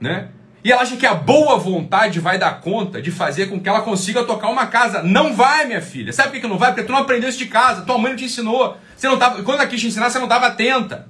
Né? 0.00 0.28
E 0.64 0.72
ela 0.72 0.82
acha 0.82 0.96
que 0.96 1.06
a 1.06 1.14
boa 1.14 1.56
vontade 1.56 2.18
vai 2.18 2.36
dar 2.36 2.60
conta 2.60 3.00
de 3.00 3.10
fazer 3.10 3.46
com 3.46 3.60
que 3.60 3.68
ela 3.68 3.80
consiga 3.82 4.24
tocar 4.24 4.48
uma 4.48 4.66
casa. 4.66 5.02
Não 5.02 5.34
vai, 5.34 5.66
minha 5.66 5.80
filha. 5.80 6.12
Sabe 6.12 6.32
por 6.32 6.40
que 6.40 6.46
não 6.48 6.58
vai? 6.58 6.72
Porque 6.72 6.84
tu 6.84 6.92
não 6.92 6.98
aprendeu 6.98 7.28
isso 7.28 7.38
de 7.38 7.46
casa. 7.46 7.82
Tua 7.82 7.96
mãe 7.96 8.10
não 8.10 8.18
te 8.18 8.24
ensinou. 8.24 8.76
Você 8.96 9.06
não 9.06 9.18
tava, 9.18 9.42
quando 9.42 9.60
ela 9.60 9.68
quis 9.68 9.80
te 9.80 9.86
ensinar, 9.86 10.10
você 10.10 10.18
não 10.18 10.26
estava 10.26 10.48
atenta. 10.48 11.08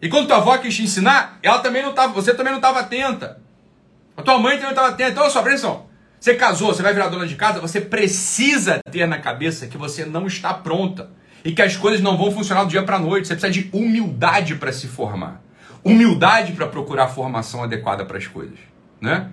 E 0.00 0.08
quando 0.08 0.26
tua 0.26 0.36
avó 0.36 0.58
quis 0.58 0.76
te 0.76 0.82
ensinar, 0.82 1.38
ela 1.42 1.60
também 1.60 1.82
não 1.82 1.90
estava, 1.90 2.12
você 2.12 2.34
também 2.34 2.52
não 2.52 2.58
estava 2.58 2.80
atenta. 2.80 3.40
A 4.16 4.22
tua 4.22 4.38
mãe 4.38 4.52
também 4.52 4.64
não 4.64 4.70
estava 4.70 4.88
atenta. 4.88 5.10
Então, 5.12 5.30
só 5.30 5.40
atenção. 5.40 5.86
Você 6.20 6.34
casou, 6.34 6.74
você 6.74 6.82
vai 6.82 6.92
virar 6.92 7.08
dona 7.08 7.26
de 7.26 7.34
casa, 7.34 7.58
você 7.58 7.80
precisa 7.80 8.78
ter 8.90 9.08
na 9.08 9.18
cabeça 9.18 9.66
que 9.66 9.76
você 9.76 10.04
não 10.04 10.26
está 10.26 10.54
pronta 10.54 11.10
e 11.44 11.52
que 11.52 11.62
as 11.62 11.76
coisas 11.76 12.00
não 12.00 12.16
vão 12.16 12.30
funcionar 12.30 12.64
do 12.64 12.70
dia 12.70 12.82
para 12.84 12.98
noite. 12.98 13.26
Você 13.26 13.34
precisa 13.34 13.52
de 13.52 13.68
humildade 13.72 14.54
para 14.54 14.70
se 14.70 14.86
formar 14.86 15.41
humildade 15.84 16.52
para 16.52 16.66
procurar 16.66 17.04
a 17.04 17.08
formação 17.08 17.62
adequada 17.62 18.04
para 18.04 18.18
as 18.18 18.26
coisas, 18.26 18.58
né? 19.00 19.30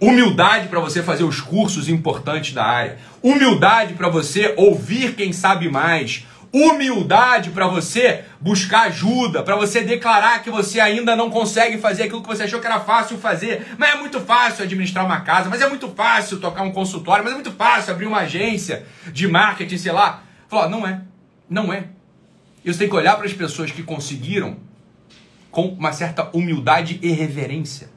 Humildade 0.00 0.68
para 0.68 0.78
você 0.78 1.02
fazer 1.02 1.24
os 1.24 1.40
cursos 1.40 1.88
importantes 1.88 2.52
da 2.52 2.64
área. 2.64 2.98
Humildade 3.20 3.94
para 3.94 4.08
você 4.08 4.54
ouvir 4.56 5.14
quem 5.14 5.32
sabe 5.32 5.68
mais. 5.68 6.24
Humildade 6.52 7.50
para 7.50 7.66
você 7.66 8.24
buscar 8.40 8.82
ajuda, 8.82 9.42
para 9.42 9.56
você 9.56 9.82
declarar 9.82 10.42
que 10.42 10.50
você 10.50 10.78
ainda 10.78 11.16
não 11.16 11.30
consegue 11.30 11.78
fazer 11.78 12.04
aquilo 12.04 12.22
que 12.22 12.28
você 12.28 12.44
achou 12.44 12.60
que 12.60 12.66
era 12.66 12.80
fácil 12.80 13.18
fazer. 13.18 13.74
Mas 13.76 13.90
é 13.90 13.96
muito 13.96 14.20
fácil 14.20 14.64
administrar 14.64 15.04
uma 15.04 15.20
casa, 15.20 15.50
mas 15.50 15.60
é 15.60 15.68
muito 15.68 15.88
fácil 15.88 16.38
tocar 16.38 16.62
um 16.62 16.72
consultório, 16.72 17.24
mas 17.24 17.32
é 17.32 17.36
muito 17.36 17.52
fácil 17.52 17.92
abrir 17.92 18.06
uma 18.06 18.20
agência 18.20 18.86
de 19.12 19.26
marketing, 19.26 19.78
sei 19.78 19.92
lá. 19.92 20.22
Falar, 20.48 20.68
não 20.68 20.86
é. 20.86 21.02
Não 21.50 21.72
é. 21.72 21.88
E 22.64 22.72
você 22.72 22.78
tem 22.78 22.88
que 22.88 22.94
olhar 22.94 23.16
para 23.16 23.26
as 23.26 23.32
pessoas 23.32 23.72
que 23.72 23.82
conseguiram 23.82 24.56
com 25.58 25.70
uma 25.70 25.92
certa 25.92 26.30
humildade 26.32 27.00
e 27.02 27.10
reverência. 27.10 27.90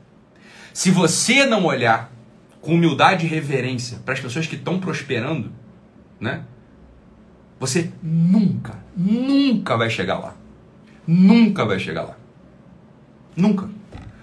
Se 0.73 0.89
você 0.89 1.45
não 1.45 1.65
olhar 1.65 2.11
com 2.59 2.73
humildade 2.73 3.27
e 3.27 3.29
reverência 3.29 3.99
para 4.03 4.15
as 4.15 4.19
pessoas 4.19 4.47
que 4.47 4.55
estão 4.55 4.79
prosperando, 4.79 5.51
né? 6.19 6.43
Você 7.59 7.91
nunca, 8.01 8.83
nunca 8.97 9.77
vai 9.77 9.91
chegar 9.91 10.17
lá. 10.17 10.35
Nunca 11.05 11.63
vai 11.63 11.77
chegar 11.77 12.01
lá. 12.01 12.17
Nunca. 13.35 13.69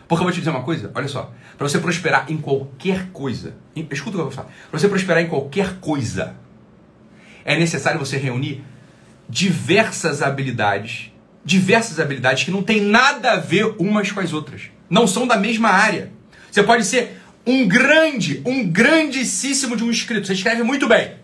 Porque 0.09 0.21
eu 0.21 0.25
vou 0.25 0.33
te 0.33 0.41
dizer 0.41 0.51
uma 0.51 0.65
coisa, 0.65 0.91
olha 0.93 1.07
só. 1.07 1.33
Para 1.57 1.69
você 1.69 1.79
prosperar 1.79 2.27
em 2.29 2.39
qualquer 2.39 3.11
coisa, 3.13 3.55
escuta 3.77 4.11
o 4.11 4.13
que 4.15 4.19
eu 4.19 4.25
vou 4.25 4.33
falar. 4.33 4.51
Para 4.69 4.81
você 4.81 4.89
prosperar 4.89 5.23
em 5.23 5.29
qualquer 5.29 5.79
coisa, 5.79 6.35
é 7.45 7.57
necessário 7.57 8.01
você 8.01 8.17
reunir 8.17 8.65
diversas 9.29 10.23
habilidades, 10.23 11.13
diversas 11.49 11.99
habilidades 11.99 12.45
que 12.45 12.51
não 12.51 12.63
tem 12.63 12.79
nada 12.79 13.33
a 13.33 13.37
ver 13.37 13.75
umas 13.79 14.13
com 14.13 14.21
as 14.21 14.35
outras. 14.35 14.65
Não 14.91 15.07
são 15.07 15.27
da 15.27 15.39
mesma 15.39 15.71
área. 15.71 16.13
Você 16.51 16.63
pode 16.63 16.85
ser 16.85 17.19
um 17.47 17.67
grande, 17.67 18.43
um 18.45 18.69
grandíssimo 18.69 19.75
de 19.75 19.83
um 19.83 19.91
escrito. 19.91 20.27
Você 20.27 20.35
escreve 20.35 20.63
muito 20.63 20.87
bem. 20.87 21.15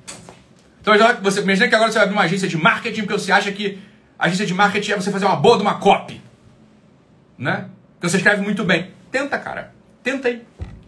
Então 0.80 0.94
você 1.22 1.42
imagina 1.42 1.68
que 1.68 1.74
agora 1.74 1.92
você 1.92 1.98
vai 1.98 2.04
abrir 2.04 2.16
uma 2.16 2.24
agência 2.24 2.48
de 2.48 2.56
marketing 2.56 3.02
porque 3.02 3.20
você 3.20 3.32
acha 3.32 3.52
que 3.52 3.78
agência 4.18 4.46
de 4.46 4.54
marketing 4.54 4.92
é 4.92 4.96
você 4.96 5.12
fazer 5.12 5.26
uma 5.26 5.36
boa 5.36 5.58
de 5.58 5.62
uma 5.62 5.74
copy. 5.74 6.22
Né? 7.36 7.66
Porque 7.94 8.08
você 8.08 8.16
escreve 8.16 8.40
muito 8.40 8.64
bem. 8.64 8.92
Tenta, 9.12 9.38
cara. 9.38 9.74
Tenta 10.02 10.28
aí. 10.28 10.42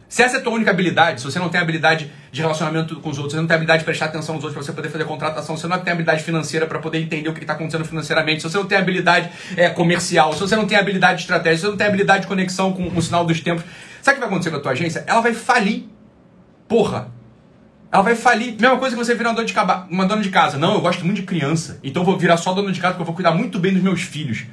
Se 0.09 0.23
essa 0.23 0.37
é 0.37 0.41
a 0.41 0.43
tua 0.43 0.53
única 0.53 0.71
habilidade, 0.71 1.21
se 1.21 1.27
você 1.27 1.39
não 1.39 1.49
tem 1.49 1.61
habilidade 1.61 2.11
de 2.31 2.41
relacionamento 2.41 3.01
com 3.01 3.11
os 3.11 3.19
outros, 3.19 3.35
você 3.35 3.41
não 3.41 3.47
tem 3.47 3.57
habilidade 3.57 3.81
de 3.81 3.85
prestar 3.85 4.07
atenção 4.07 4.37
nos 4.37 4.45
outros 4.45 4.55
para 4.55 4.63
você 4.63 4.73
poder 4.73 4.89
fazer 4.89 5.05
contratação, 5.05 5.57
se 5.57 5.63
você 5.63 5.69
não 5.69 5.81
tem 5.81 5.93
habilidade 5.93 6.23
financeira 6.23 6.67
para 6.67 6.79
poder 6.79 7.01
entender 7.01 7.29
o 7.29 7.35
que 7.35 7.41
está 7.41 7.55
acontecendo 7.55 7.85
financeiramente, 7.85 8.41
se 8.41 8.49
você 8.49 8.57
não 8.57 8.67
tem 8.67 8.79
habilidade 8.79 9.31
é, 9.57 9.69
comercial, 9.69 10.33
se 10.33 10.41
você 10.41 10.55
não 10.55 10.67
tem 10.67 10.79
habilidade 10.79 11.17
de 11.17 11.23
estratégia, 11.23 11.57
se 11.57 11.63
você 11.63 11.71
não 11.71 11.77
tem 11.77 11.87
habilidade 11.89 12.23
de 12.23 12.29
conexão 12.29 12.73
com 12.73 12.87
o 12.87 13.03
sinal 13.03 13.25
dos 13.25 13.41
tempos, 13.41 13.65
sabe 14.01 14.19
o 14.19 14.21
que 14.21 14.21
vai 14.21 14.29
acontecer 14.29 14.51
com 14.51 14.57
a 14.57 14.61
tua 14.61 14.73
agência? 14.73 15.05
Ela 15.07 15.21
vai 15.21 15.35
falir. 15.35 15.89
Porra. 16.69 17.09
Ela 17.91 18.03
vai 18.03 18.15
falir. 18.15 18.55
Mesma 18.61 18.79
coisa 18.79 18.95
que 18.95 19.03
você 19.03 19.15
virar 19.15 19.31
uma 19.31 19.37
dona 19.37 19.47
de, 19.47 19.55
uma 19.91 20.07
dona 20.07 20.23
de 20.23 20.31
casa. 20.31 20.57
Não, 20.57 20.75
eu 20.75 20.81
gosto 20.81 21.05
muito 21.05 21.17
de 21.17 21.27
criança, 21.27 21.81
então 21.83 22.05
vou 22.05 22.17
virar 22.17 22.37
só 22.37 22.53
dona 22.53 22.71
de 22.71 22.81
casa 22.81 22.95
porque 22.95 23.03
eu 23.03 23.07
vou 23.07 23.15
cuidar 23.15 23.33
muito 23.33 23.59
bem 23.59 23.73
dos 23.73 23.83
meus 23.83 24.03
filhos. 24.03 24.45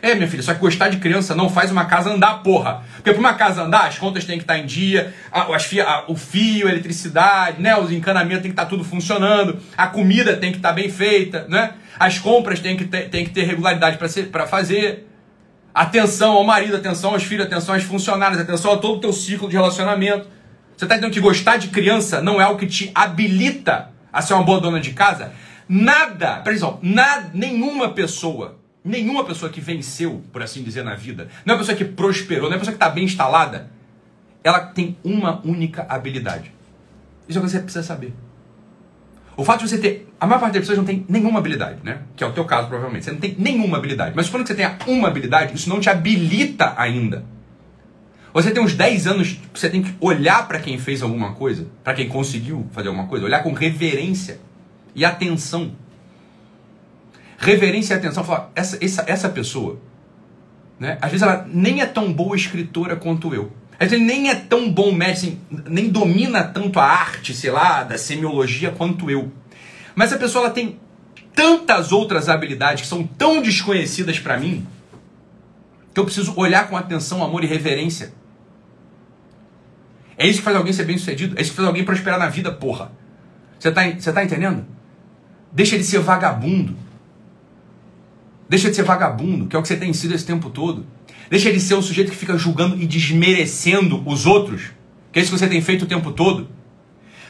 É, 0.00 0.14
minha 0.14 0.28
filha, 0.28 0.42
só 0.42 0.54
que 0.54 0.60
gostar 0.60 0.88
de 0.88 0.98
criança 0.98 1.34
não 1.34 1.48
faz 1.48 1.72
uma 1.72 1.84
casa 1.84 2.10
andar, 2.10 2.42
porra. 2.42 2.82
Porque 2.96 3.10
pra 3.10 3.18
uma 3.18 3.34
casa 3.34 3.62
andar, 3.62 3.86
as 3.86 3.98
contas 3.98 4.24
têm 4.24 4.38
que 4.38 4.44
estar 4.44 4.58
em 4.58 4.64
dia, 4.64 5.12
as 5.32 5.64
fia, 5.64 5.84
a, 5.84 6.04
o 6.06 6.14
fio, 6.14 6.68
a 6.68 6.70
eletricidade, 6.70 7.60
né? 7.60 7.76
Os 7.76 7.90
encanamentos 7.90 8.42
tem 8.42 8.50
que 8.50 8.54
estar 8.54 8.66
tudo 8.66 8.84
funcionando, 8.84 9.58
a 9.76 9.88
comida 9.88 10.36
tem 10.36 10.52
que 10.52 10.58
estar 10.58 10.72
bem 10.72 10.88
feita, 10.88 11.46
né? 11.48 11.72
As 11.98 12.18
compras 12.18 12.60
tem 12.60 12.76
que 12.76 12.84
ter, 12.84 13.08
que 13.08 13.30
ter 13.30 13.42
regularidade 13.42 13.98
para 14.30 14.46
fazer. 14.46 15.06
Atenção 15.74 16.32
ao 16.32 16.44
marido, 16.44 16.76
atenção 16.76 17.12
aos 17.12 17.24
filhos, 17.24 17.46
atenção 17.46 17.74
aos 17.74 17.84
funcionários, 17.84 18.40
atenção 18.40 18.72
a 18.72 18.78
todo 18.78 18.98
o 18.98 19.00
teu 19.00 19.12
ciclo 19.12 19.48
de 19.48 19.56
relacionamento. 19.56 20.28
Você 20.76 20.84
está 20.84 20.94
entendendo 20.94 21.12
que 21.12 21.20
gostar 21.20 21.56
de 21.56 21.68
criança 21.68 22.22
não 22.22 22.40
é 22.40 22.46
o 22.46 22.56
que 22.56 22.66
te 22.66 22.90
habilita 22.94 23.90
a 24.12 24.22
ser 24.22 24.34
uma 24.34 24.44
boa 24.44 24.60
dona 24.60 24.80
de 24.80 24.92
casa? 24.92 25.32
Nada, 25.68 26.36
por 26.36 26.52
exemplo, 26.52 26.78
nada, 26.82 27.30
nenhuma 27.34 27.90
pessoa 27.90 28.58
Nenhuma 28.88 29.22
pessoa 29.22 29.52
que 29.52 29.60
venceu, 29.60 30.24
por 30.32 30.42
assim 30.42 30.62
dizer, 30.62 30.82
na 30.82 30.94
vida, 30.94 31.28
não 31.44 31.52
é 31.52 31.56
uma 31.56 31.58
pessoa 31.58 31.76
que 31.76 31.84
prosperou, 31.84 32.44
não 32.44 32.52
é 32.52 32.54
uma 32.54 32.60
pessoa 32.60 32.72
que 32.72 32.82
está 32.82 32.88
bem 32.88 33.04
instalada, 33.04 33.70
ela 34.42 34.60
tem 34.60 34.96
uma 35.04 35.42
única 35.44 35.84
habilidade. 35.90 36.50
Isso 37.28 37.38
é 37.38 37.40
o 37.40 37.44
que 37.44 37.50
você 37.50 37.60
precisa 37.60 37.84
saber. 37.84 38.14
O 39.36 39.44
fato 39.44 39.62
de 39.62 39.68
você 39.68 39.78
ter. 39.78 40.08
A 40.18 40.26
maior 40.26 40.40
parte 40.40 40.54
das 40.54 40.62
pessoas 40.62 40.78
não 40.78 40.86
tem 40.86 41.04
nenhuma 41.06 41.38
habilidade, 41.38 41.80
né? 41.84 42.00
Que 42.16 42.24
é 42.24 42.26
o 42.26 42.32
teu 42.32 42.46
caso, 42.46 42.66
provavelmente. 42.66 43.04
Você 43.04 43.12
não 43.12 43.20
tem 43.20 43.36
nenhuma 43.38 43.76
habilidade. 43.76 44.16
Mas 44.16 44.24
supondo 44.24 44.44
que 44.44 44.48
você 44.48 44.56
tenha 44.56 44.78
uma 44.86 45.08
habilidade, 45.08 45.54
isso 45.54 45.68
não 45.68 45.78
te 45.78 45.90
habilita 45.90 46.72
ainda. 46.76 47.24
Você 48.32 48.50
tem 48.50 48.62
uns 48.62 48.74
10 48.74 49.06
anos 49.06 49.38
você 49.52 49.68
tem 49.68 49.82
que 49.82 49.94
olhar 50.00 50.48
para 50.48 50.58
quem 50.60 50.78
fez 50.78 51.02
alguma 51.02 51.34
coisa, 51.34 51.66
para 51.84 51.92
quem 51.92 52.08
conseguiu 52.08 52.66
fazer 52.72 52.88
alguma 52.88 53.06
coisa, 53.06 53.26
olhar 53.26 53.42
com 53.42 53.52
reverência 53.52 54.40
e 54.94 55.04
atenção 55.04 55.72
reverência 57.38 57.94
e 57.94 57.96
atenção. 57.96 58.24
Falar, 58.24 58.50
essa, 58.54 58.76
essa, 58.84 59.04
essa 59.06 59.28
pessoa, 59.28 59.80
né? 60.78 60.98
às 61.00 61.10
vezes 61.10 61.22
ela 61.22 61.46
nem 61.48 61.80
é 61.80 61.86
tão 61.86 62.12
boa 62.12 62.36
escritora 62.36 62.96
quanto 62.96 63.32
eu. 63.32 63.50
Às 63.80 63.90
vezes 63.90 64.04
nem 64.04 64.28
é 64.28 64.34
tão 64.34 64.70
bom 64.70 64.90
médico, 64.90 65.18
assim, 65.18 65.40
nem 65.66 65.88
domina 65.88 66.42
tanto 66.42 66.80
a 66.80 66.84
arte, 66.84 67.32
sei 67.32 67.50
lá, 67.50 67.84
da 67.84 67.96
semiologia 67.96 68.72
quanto 68.72 69.08
eu. 69.08 69.32
Mas 69.94 70.12
a 70.12 70.18
pessoa 70.18 70.46
ela 70.46 70.52
tem 70.52 70.80
tantas 71.32 71.92
outras 71.92 72.28
habilidades 72.28 72.82
que 72.82 72.88
são 72.88 73.04
tão 73.04 73.40
desconhecidas 73.40 74.18
para 74.18 74.36
mim 74.36 74.66
que 75.94 76.00
eu 76.00 76.04
preciso 76.04 76.34
olhar 76.36 76.68
com 76.68 76.76
atenção, 76.76 77.22
amor 77.22 77.44
e 77.44 77.46
reverência. 77.46 78.12
É 80.16 80.26
isso 80.26 80.38
que 80.38 80.44
faz 80.44 80.56
alguém 80.56 80.72
ser 80.72 80.84
bem 80.84 80.98
sucedido. 80.98 81.38
É 81.38 81.42
isso 81.42 81.50
que 81.50 81.56
faz 81.56 81.68
alguém 81.68 81.84
prosperar 81.84 82.18
na 82.18 82.28
vida, 82.28 82.50
porra. 82.50 82.90
Você 83.58 83.70
tá, 83.70 83.88
você 83.88 84.12
tá 84.12 84.24
entendendo? 84.24 84.66
Deixa 85.52 85.76
ele 85.76 85.84
ser 85.84 86.00
vagabundo. 86.00 86.76
Deixa 88.48 88.70
de 88.70 88.76
ser 88.76 88.82
vagabundo, 88.82 89.46
que 89.46 89.54
é 89.54 89.58
o 89.58 89.62
que 89.62 89.68
você 89.68 89.76
tem 89.76 89.92
sido 89.92 90.14
esse 90.14 90.24
tempo 90.24 90.48
todo. 90.50 90.86
Deixa 91.30 91.52
de 91.52 91.60
ser 91.60 91.74
o 91.74 91.82
sujeito 91.82 92.10
que 92.10 92.16
fica 92.16 92.36
julgando 92.38 92.80
e 92.80 92.86
desmerecendo 92.86 94.02
os 94.06 94.24
outros, 94.24 94.70
que 95.12 95.18
é 95.18 95.22
isso 95.22 95.30
que 95.30 95.38
você 95.38 95.48
tem 95.48 95.60
feito 95.60 95.84
o 95.84 95.88
tempo 95.88 96.12
todo. 96.12 96.48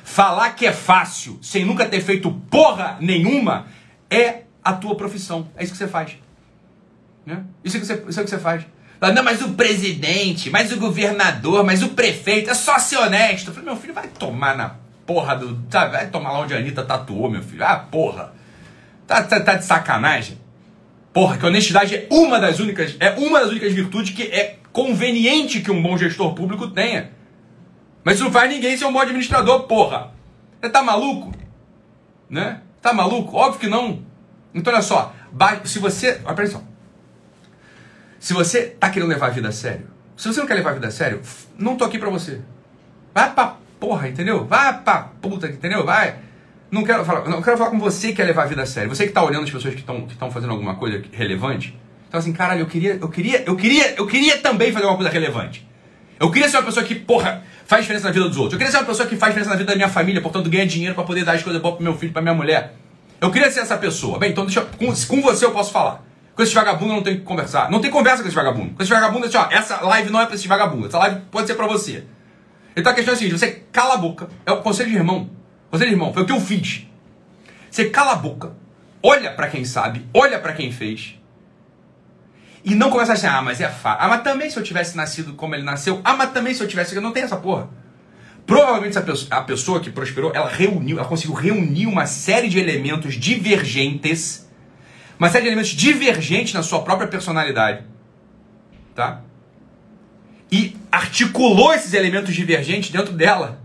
Falar 0.04 0.50
que 0.50 0.64
é 0.64 0.72
fácil, 0.72 1.38
sem 1.42 1.64
nunca 1.64 1.84
ter 1.87 2.00
feito 2.00 2.30
porra 2.50 2.96
nenhuma, 3.00 3.66
é 4.08 4.42
a 4.64 4.72
tua 4.72 4.94
profissão. 4.94 5.48
É 5.56 5.64
isso 5.64 5.72
que 5.72 5.78
você 5.78 5.88
faz. 5.88 6.16
Né? 7.26 7.42
Isso, 7.64 7.76
é 7.76 7.80
que 7.80 7.87
você, 7.87 8.04
isso 8.08 8.20
é 8.20 8.25
que 8.25 8.30
você 8.30 8.38
faz. 8.38 8.64
Não, 9.14 9.22
mas 9.22 9.42
o 9.42 9.50
presidente, 9.50 10.50
mas 10.50 10.72
o 10.72 10.78
governador, 10.78 11.64
mas 11.64 11.82
o 11.82 11.90
prefeito, 11.90 12.50
é 12.50 12.54
só 12.54 12.78
ser 12.78 12.96
honesto. 12.96 13.48
Eu 13.48 13.54
falei, 13.54 13.68
meu 13.68 13.76
filho, 13.76 13.94
vai 13.94 14.08
tomar 14.08 14.56
na 14.56 14.76
porra 15.06 15.37
do. 15.37 15.58
Sabe, 15.70 15.92
vai 15.92 16.06
tomar 16.08 16.32
lá 16.32 16.40
onde 16.40 16.54
a 16.54 16.58
Anitta 16.58 16.82
tatuou, 16.82 17.30
meu 17.30 17.42
filho. 17.42 17.64
Ah, 17.64 17.76
porra. 17.76 18.32
Tá, 19.06 19.22
tá, 19.22 19.40
tá 19.40 19.54
de 19.54 19.64
sacanagem? 19.64 20.38
Porra, 21.18 21.37
que 21.37 21.44
honestidade 21.44 21.96
é 21.96 22.06
uma 22.12 22.38
das 22.38 22.60
únicas, 22.60 22.94
é 23.00 23.10
uma 23.18 23.40
das 23.40 23.50
únicas 23.50 23.72
virtudes 23.72 24.14
que 24.14 24.22
é 24.22 24.60
conveniente 24.72 25.60
que 25.60 25.68
um 25.68 25.82
bom 25.82 25.98
gestor 25.98 26.32
público 26.32 26.68
tenha. 26.68 27.10
Mas 28.04 28.14
isso 28.14 28.25
não 28.25 28.30
faz 28.30 28.48
ninguém 28.48 28.76
ser 28.76 28.84
um 28.84 28.92
bom 28.92 29.00
administrador, 29.00 29.64
porra. 29.64 30.12
Você 30.60 30.70
tá 30.70 30.80
maluco? 30.80 31.34
Né? 32.30 32.60
Tá 32.80 32.92
maluco? 32.92 33.37
Óbvio 33.37 33.58
que 33.58 33.66
não. 33.66 34.00
Então 34.54 34.72
olha 34.72 34.80
só, 34.80 35.12
se 35.64 35.80
você, 35.80 36.20
atenção. 36.25 36.62
Se 38.20 38.32
você 38.32 38.66
tá 38.78 38.88
querendo 38.88 39.08
levar 39.08 39.26
a 39.26 39.30
vida 39.30 39.48
a 39.48 39.52
sério, 39.52 39.90
se 40.16 40.28
você 40.28 40.38
não 40.38 40.46
quer 40.46 40.54
levar 40.54 40.70
a 40.70 40.75
vida 40.75 40.87
a 40.87 40.92
sério, 40.92 41.20
não 41.58 41.76
tô 41.76 41.84
aqui 41.84 41.98
pra 41.98 42.10
você. 42.10 42.40
Vai 43.12 43.34
pra 43.34 43.56
porra, 43.80 44.08
entendeu? 44.08 44.44
Vai 44.44 44.82
pra 44.82 45.10
puta, 45.20 45.48
entendeu? 45.48 45.84
Vai 45.84 46.27
não 46.70 46.84
quero 46.84 47.04
falar, 47.04 47.28
não 47.28 47.42
quero 47.42 47.56
falar 47.56 47.70
com 47.70 47.78
você 47.78 48.08
que 48.08 48.14
quer 48.14 48.25
levar 48.25 48.44
a 48.44 48.46
vida 48.46 48.62
a 48.62 48.66
sério. 48.66 48.88
Você 48.88 49.04
que 49.04 49.10
está 49.10 49.22
olhando 49.22 49.44
as 49.44 49.50
pessoas 49.50 49.75
que 49.75 49.80
estão 49.80 50.06
que 50.06 50.14
fazendo 50.30 50.50
alguma 50.50 50.75
coisa 50.75 51.02
relevante. 51.12 51.78
Então 52.08 52.20
assim, 52.20 52.32
caralho, 52.32 52.60
eu 52.60 52.66
queria, 52.66 52.98
eu 53.00 53.08
queria, 53.08 53.42
eu 53.46 53.56
queria, 53.56 53.94
eu 53.96 54.06
queria 54.06 54.38
também 54.38 54.72
fazer 54.72 54.87
uma 54.87 54.96
coisa 54.96 55.10
relevante. 55.10 55.66
Eu 56.20 56.30
queria 56.30 56.48
ser 56.48 56.56
uma 56.56 56.64
pessoa 56.64 56.84
que, 56.84 56.94
porra, 56.94 57.44
faz 57.64 57.82
diferença 57.82 58.06
na 58.06 58.12
vida 58.12 58.28
dos 58.28 58.37
outros. 58.37 58.54
Eu 58.54 58.58
queria 58.58 58.72
ser 58.72 58.78
uma 58.78 58.87
pessoa 58.87 59.08
que 59.08 59.16
faz 59.16 59.32
diferença 59.32 59.50
na 59.50 59.56
vida 59.56 59.70
da 59.70 59.76
minha 59.76 59.88
família, 59.88 60.20
portanto 60.20 60.50
ganha 60.50 60.66
dinheiro 60.66 60.94
para 60.94 61.04
poder 61.04 61.25
dar 61.25 61.32
as 61.32 61.42
coisas 61.42 61.60
boas 61.62 61.76
pro 61.76 61.84
meu 61.84 61.96
filho, 61.96 62.12
para 62.12 62.22
minha 62.22 62.34
mulher. 62.34 62.75
Eu 63.20 63.30
queria 63.30 63.50
ser 63.50 63.60
essa 63.60 63.76
pessoa. 63.76 64.18
Bem, 64.18 64.30
então 64.30 64.44
deixa, 64.44 64.62
com, 64.62 64.87
com 64.87 65.22
você 65.22 65.44
eu 65.44 65.52
posso 65.52 65.70
falar. 65.70 66.04
Com 66.34 66.42
esse 66.42 66.54
vagabundo 66.54 66.92
eu 66.92 66.96
não 66.96 67.02
tenho 67.02 67.18
que 67.18 67.25
conversar. 67.25 67.70
Não 67.70 67.80
tem 67.80 67.90
conversa 67.90 68.22
com 68.22 68.28
esse 68.28 68.37
vagabundo. 68.37 68.75
Com 68.75 68.82
esse 68.82 68.90
vagabundo, 68.90 69.26
assim, 69.26 69.37
ó, 69.37 69.48
essa 69.50 69.80
live 69.80 70.10
não 70.10 70.20
é 70.20 70.26
pra 70.26 70.34
esse 70.34 70.46
vagabundo. 70.46 70.87
Essa 70.87 70.98
live 70.98 71.20
pode 71.30 71.46
ser 71.46 71.54
pra 71.54 71.66
você. 71.66 72.04
Então 72.76 72.92
a 72.92 72.94
questão 72.94 73.12
é 73.12 73.16
a 73.16 73.18
seguinte, 73.18 73.38
você 73.38 73.64
cala 73.72 73.94
a 73.94 73.96
boca. 73.96 74.28
É 74.46 74.52
o 74.52 74.58
conselho 74.58 74.90
de 74.90 74.96
irmão. 74.96 75.28
De 75.72 75.84
irmão, 75.84 76.12
foi 76.12 76.22
o 76.22 76.26
que 76.26 76.32
eu 76.32 76.40
fiz. 76.40 76.87
Você 77.70 77.90
cala 77.90 78.12
a 78.12 78.16
boca, 78.16 78.52
olha 79.02 79.32
para 79.32 79.48
quem 79.48 79.64
sabe, 79.64 80.06
olha 80.14 80.38
para 80.38 80.54
quem 80.54 80.72
fez. 80.72 81.14
E 82.64 82.75
não 82.75 82.90
começa 82.90 83.12
a 83.12 83.14
assim, 83.14 83.26
ah, 83.26 83.40
mas 83.40 83.60
é 83.60 83.68
fácil. 83.68 84.04
Ah, 84.04 84.08
mas 84.08 84.22
também 84.22 84.50
se 84.50 84.58
eu 84.58 84.62
tivesse 84.62 84.96
nascido 84.96 85.34
como 85.34 85.54
ele 85.54 85.62
nasceu. 85.62 86.00
Ah, 86.04 86.14
mas 86.14 86.32
também 86.32 86.52
se 86.52 86.62
eu 86.62 86.68
tivesse. 86.68 86.94
Eu 86.94 87.02
não 87.02 87.12
tenho 87.12 87.25
essa 87.25 87.37
porra. 87.37 87.68
Provavelmente 88.48 88.98
a 89.30 89.42
pessoa 89.42 89.78
que 89.78 89.90
prosperou, 89.90 90.32
ela 90.34 90.48
reuniu, 90.48 90.98
ela 90.98 91.06
conseguiu 91.06 91.34
reunir 91.34 91.87
uma 91.87 92.06
série 92.06 92.48
de 92.48 92.58
elementos 92.58 93.14
divergentes, 93.14 94.48
uma 95.18 95.28
série 95.28 95.42
de 95.42 95.48
elementos 95.48 95.70
divergentes 95.72 96.54
na 96.54 96.62
sua 96.62 96.80
própria 96.80 97.06
personalidade, 97.06 97.84
tá? 98.94 99.20
E 100.50 100.75
articulou 100.90 101.75
esses 101.75 101.92
elementos 101.92 102.34
divergentes 102.34 102.90
dentro 102.90 103.12
dela 103.12 103.57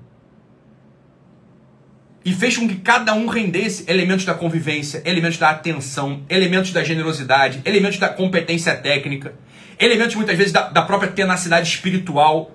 e 2.25 2.33
fez 2.33 2.57
com 2.57 2.67
que 2.67 2.75
cada 2.75 3.13
um 3.13 3.27
rendesse 3.27 3.83
elementos 3.87 4.25
da 4.25 4.33
convivência, 4.33 5.01
elementos 5.05 5.37
da 5.37 5.49
atenção, 5.49 6.23
elementos 6.29 6.71
da 6.71 6.83
generosidade, 6.83 7.61
elementos 7.65 7.99
da 7.99 8.09
competência 8.09 8.75
técnica, 8.75 9.33
elementos 9.77 10.15
muitas 10.15 10.37
vezes 10.37 10.53
da, 10.53 10.69
da 10.69 10.81
própria 10.81 11.11
tenacidade 11.11 11.67
espiritual, 11.67 12.51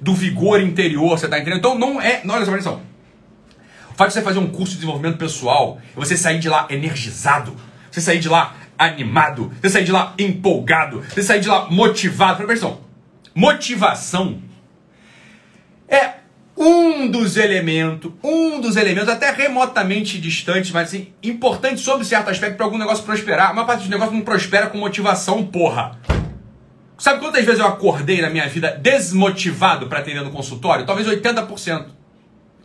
do 0.00 0.14
vigor 0.14 0.60
interior, 0.60 1.18
você 1.18 1.28
tá 1.28 1.38
entendendo? 1.38 1.58
Então 1.58 1.78
não 1.78 2.00
é. 2.00 2.20
Não, 2.24 2.34
olha 2.34 2.44
só, 2.44 2.60
só. 2.60 2.80
O 3.90 3.94
fato 3.96 4.08
de 4.08 4.14
você 4.14 4.22
fazer 4.22 4.38
um 4.38 4.48
curso 4.48 4.72
de 4.72 4.80
desenvolvimento 4.80 5.16
pessoal, 5.16 5.80
você 5.94 6.16
sair 6.16 6.38
de 6.38 6.50
lá 6.50 6.66
energizado, 6.68 7.56
você 7.90 8.02
sair 8.02 8.18
de 8.18 8.28
lá 8.28 8.54
animado, 8.78 9.50
você 9.60 9.70
sair 9.70 9.84
de 9.84 9.92
lá 9.92 10.12
empolgado, 10.18 11.00
você 11.00 11.22
sair 11.22 11.40
de 11.40 11.48
lá 11.48 11.70
motivado. 11.70 12.44
Presta 12.44 12.66
atenção. 12.66 12.84
Motivação 13.34 14.42
é 15.88 16.16
um 16.56 17.08
dos 17.08 17.36
elementos, 17.36 18.10
um 18.24 18.60
dos 18.60 18.76
elementos 18.76 19.08
até 19.08 19.30
remotamente 19.30 20.18
distantes, 20.18 20.70
mas 20.70 20.88
assim, 20.88 21.08
importante 21.22 21.80
sobre 21.80 22.04
certo 22.04 22.30
aspecto 22.30 22.56
para 22.56 22.64
algum 22.64 22.78
negócio 22.78 23.04
prosperar. 23.04 23.50
A 23.50 23.52
maior 23.52 23.66
parte 23.66 23.80
dos 23.80 23.90
negócios 23.90 24.16
não 24.16 24.24
prospera 24.24 24.68
com 24.68 24.78
motivação, 24.78 25.44
porra. 25.44 25.98
Sabe 26.98 27.20
quantas 27.20 27.44
vezes 27.44 27.60
eu 27.60 27.66
acordei 27.66 28.22
na 28.22 28.30
minha 28.30 28.48
vida 28.48 28.70
desmotivado 28.70 29.86
para 29.86 29.98
atender 29.98 30.22
no 30.22 30.30
consultório? 30.30 30.86
Talvez 30.86 31.06
80%. 31.06 31.86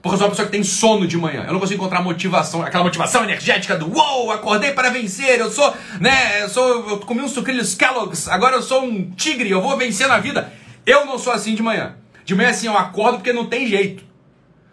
Porque 0.01 0.15
eu 0.15 0.17
sou 0.17 0.27
uma 0.27 0.31
pessoa 0.31 0.45
que 0.45 0.51
tem 0.51 0.63
sono 0.63 1.05
de 1.05 1.17
manhã. 1.17 1.43
Eu 1.45 1.53
não 1.53 1.59
consigo 1.59 1.79
encontrar 1.79 2.01
motivação, 2.01 2.63
aquela 2.63 2.83
motivação 2.83 3.23
energética 3.23 3.75
do 3.75 3.93
uou, 3.93 4.31
acordei 4.31 4.71
para 4.71 4.89
vencer, 4.89 5.39
eu 5.39 5.51
sou, 5.51 5.75
né, 5.99 6.41
eu 6.41 6.49
sou, 6.49 6.89
eu 6.89 6.97
comi 6.99 7.21
uns 7.21 7.31
sucrilhos 7.31 7.75
Kellogg's, 7.75 8.27
agora 8.27 8.55
eu 8.55 8.63
sou 8.63 8.83
um 8.83 9.11
tigre, 9.11 9.51
eu 9.51 9.61
vou 9.61 9.77
vencer 9.77 10.07
na 10.07 10.17
vida. 10.17 10.51
Eu 10.85 11.05
não 11.05 11.19
sou 11.19 11.31
assim 11.31 11.53
de 11.53 11.61
manhã. 11.61 11.95
De 12.31 12.35
manhã 12.35 12.49
assim 12.49 12.67
eu 12.67 12.77
acordo 12.77 13.17
porque 13.17 13.33
não 13.33 13.45
tem 13.45 13.67
jeito. 13.67 14.05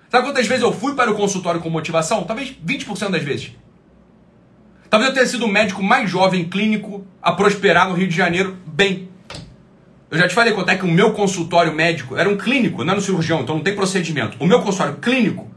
Sabe 0.08 0.24
quantas 0.24 0.46
vezes 0.46 0.62
eu 0.62 0.72
fui 0.72 0.94
para 0.94 1.10
o 1.10 1.14
consultório 1.16 1.60
com 1.60 1.68
motivação? 1.68 2.22
Talvez 2.22 2.56
20% 2.64 3.10
das 3.10 3.24
vezes. 3.24 3.50
Talvez 4.88 5.08
eu 5.08 5.14
tenha 5.14 5.26
sido 5.26 5.44
o 5.44 5.48
médico 5.48 5.82
mais 5.82 6.08
jovem 6.08 6.48
clínico 6.48 7.04
a 7.20 7.32
prosperar 7.32 7.88
no 7.88 7.96
Rio 7.96 8.06
de 8.06 8.14
Janeiro 8.14 8.56
bem. 8.64 9.08
Eu 10.08 10.18
já 10.18 10.28
te 10.28 10.36
falei 10.36 10.52
quanto 10.52 10.68
é 10.68 10.76
que 10.76 10.84
o 10.84 10.88
meu 10.88 11.12
consultório 11.12 11.74
médico 11.74 12.16
era 12.16 12.28
um 12.28 12.36
clínico, 12.36 12.84
não 12.84 12.92
era 12.92 13.00
um 13.00 13.02
cirurgião, 13.02 13.40
então 13.40 13.56
não 13.56 13.62
tem 13.64 13.74
procedimento. 13.74 14.36
O 14.38 14.46
meu 14.46 14.62
consultório 14.62 14.94
clínico, 14.98 15.50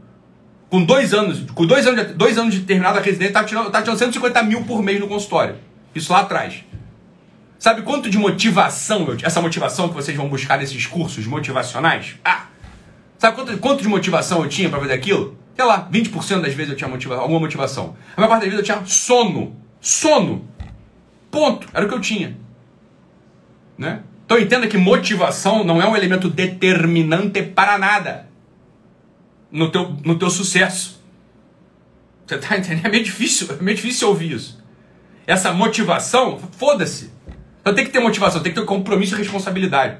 com 0.68 0.82
dois 0.82 1.14
anos, 1.14 1.48
com 1.52 1.64
dois 1.64 1.86
anos 1.86 2.04
de, 2.04 2.14
dois 2.14 2.36
anos 2.36 2.52
de 2.52 2.62
terminada 2.62 2.98
residência, 2.98 3.28
estava 3.28 3.46
tirando, 3.46 3.70
tirando 3.70 3.96
150 3.96 4.42
mil 4.42 4.64
por 4.64 4.82
mês 4.82 4.98
no 4.98 5.06
consultório. 5.06 5.54
Isso 5.94 6.12
lá 6.12 6.22
atrás. 6.22 6.64
Sabe 7.62 7.82
quanto 7.82 8.10
de 8.10 8.18
motivação, 8.18 9.06
essa 9.22 9.40
motivação 9.40 9.88
que 9.88 9.94
vocês 9.94 10.16
vão 10.16 10.28
buscar 10.28 10.58
nesses 10.58 10.84
cursos 10.84 11.24
motivacionais? 11.28 12.16
Ah! 12.24 12.46
Sabe 13.16 13.36
quanto, 13.36 13.56
quanto 13.58 13.82
de 13.82 13.88
motivação 13.88 14.42
eu 14.42 14.48
tinha 14.48 14.68
para 14.68 14.80
fazer 14.80 14.94
aquilo? 14.94 15.38
Sei 15.54 15.64
lá, 15.64 15.88
20% 15.88 16.40
das 16.40 16.54
vezes 16.54 16.72
eu 16.72 16.76
tinha 16.76 16.90
motiva 16.90 17.14
alguma 17.18 17.38
motivação. 17.38 17.94
A 18.16 18.20
maior 18.20 18.30
parte 18.30 18.40
das 18.46 18.52
vezes 18.52 18.68
eu 18.68 18.74
tinha 18.74 18.84
sono. 18.84 19.54
Sono. 19.80 20.44
Ponto. 21.30 21.68
Era 21.72 21.86
o 21.86 21.88
que 21.88 21.94
eu 21.94 22.00
tinha. 22.00 22.36
Né? 23.78 24.02
Então 24.26 24.40
entenda 24.40 24.66
que 24.66 24.76
motivação 24.76 25.62
não 25.62 25.80
é 25.80 25.86
um 25.86 25.94
elemento 25.94 26.28
determinante 26.28 27.44
para 27.44 27.78
nada 27.78 28.28
no 29.52 29.70
teu, 29.70 29.96
no 30.04 30.18
teu 30.18 30.30
sucesso. 30.30 31.00
Você 32.26 32.38
tá 32.38 32.58
entendendo? 32.58 32.86
É 32.86 32.88
meio 32.88 33.04
difícil, 33.04 33.46
é 33.52 33.62
meio 33.62 33.76
difícil 33.76 34.08
ouvir 34.08 34.32
isso. 34.32 34.60
Essa 35.28 35.52
motivação, 35.52 36.40
foda-se. 36.58 37.21
Então 37.62 37.72
tem 37.72 37.84
que 37.84 37.92
ter 37.92 38.00
motivação, 38.00 38.42
tem 38.42 38.52
que 38.52 38.60
ter 38.60 38.66
compromisso 38.66 39.14
e 39.14 39.18
responsabilidade. 39.18 39.98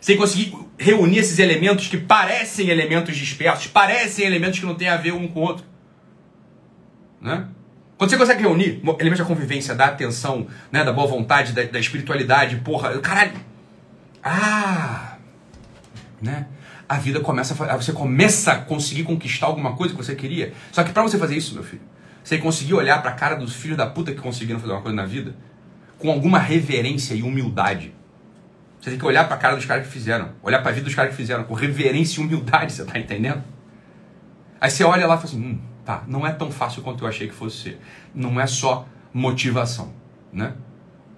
Você 0.00 0.12
tem 0.12 0.16
que 0.16 0.22
conseguir 0.22 0.56
reunir 0.78 1.18
esses 1.18 1.38
elementos 1.38 1.86
que 1.86 1.98
parecem 1.98 2.70
elementos 2.70 3.14
dispersos, 3.14 3.66
parecem 3.66 4.26
elementos 4.26 4.58
que 4.58 4.66
não 4.66 4.74
têm 4.74 4.88
a 4.88 4.96
ver 4.96 5.12
um 5.12 5.28
com 5.28 5.40
o 5.40 5.42
outro. 5.42 5.64
Né? 7.20 7.46
Quando 7.98 8.10
você 8.10 8.16
consegue 8.16 8.42
reunir 8.42 8.82
elementos 8.98 9.18
da 9.18 9.24
convivência, 9.24 9.74
da 9.74 9.86
atenção, 9.86 10.46
né, 10.72 10.82
da 10.82 10.92
boa 10.92 11.06
vontade, 11.06 11.52
da, 11.52 11.62
da 11.62 11.78
espiritualidade, 11.78 12.56
porra, 12.56 12.98
caralho, 12.98 13.32
ah! 14.22 15.16
Né? 16.20 16.46
A 16.88 16.96
vida 16.96 17.20
começa 17.20 17.54
a, 17.64 17.76
você 17.76 17.92
começa 17.92 18.52
a 18.52 18.56
conseguir 18.56 19.04
conquistar 19.04 19.46
alguma 19.46 19.76
coisa 19.76 19.94
que 19.94 20.02
você 20.02 20.14
queria. 20.14 20.54
Só 20.72 20.82
que 20.82 20.92
para 20.92 21.02
você 21.02 21.18
fazer 21.18 21.36
isso, 21.36 21.54
meu 21.54 21.62
filho, 21.62 21.82
você 22.22 22.38
conseguir 22.38 22.74
olhar 22.74 23.00
para 23.02 23.10
a 23.10 23.14
cara 23.14 23.34
dos 23.36 23.54
filhos 23.54 23.76
da 23.76 23.86
puta 23.86 24.12
que 24.12 24.20
conseguiram 24.20 24.58
fazer 24.58 24.72
uma 24.72 24.80
coisa 24.80 24.96
na 24.96 25.04
vida 25.04 25.34
com 25.98 26.10
alguma 26.10 26.38
reverência 26.38 27.14
e 27.14 27.22
humildade. 27.22 27.94
Você 28.80 28.90
tem 28.90 28.98
que 28.98 29.06
olhar 29.06 29.24
para 29.24 29.36
a 29.36 29.38
cara 29.38 29.56
dos 29.56 29.64
caras 29.64 29.86
que 29.86 29.92
fizeram, 29.92 30.30
olhar 30.42 30.60
para 30.60 30.70
a 30.70 30.74
vida 30.74 30.84
dos 30.84 30.94
caras 30.94 31.10
que 31.10 31.16
fizeram 31.16 31.44
com 31.44 31.54
reverência 31.54 32.20
e 32.20 32.24
humildade, 32.24 32.72
você 32.72 32.84
tá 32.84 32.98
entendendo? 32.98 33.42
Aí 34.60 34.70
você 34.70 34.84
olha 34.84 35.06
lá 35.06 35.14
e 35.14 35.16
fala 35.16 35.24
assim, 35.24 35.40
hum, 35.40 35.58
tá, 35.84 36.04
não 36.06 36.26
é 36.26 36.32
tão 36.32 36.50
fácil 36.50 36.82
quanto 36.82 37.04
eu 37.04 37.08
achei 37.08 37.28
que 37.28 37.34
fosse 37.34 37.62
ser. 37.62 37.80
Não 38.14 38.38
é 38.38 38.46
só 38.46 38.86
motivação, 39.12 39.92
né? 40.32 40.52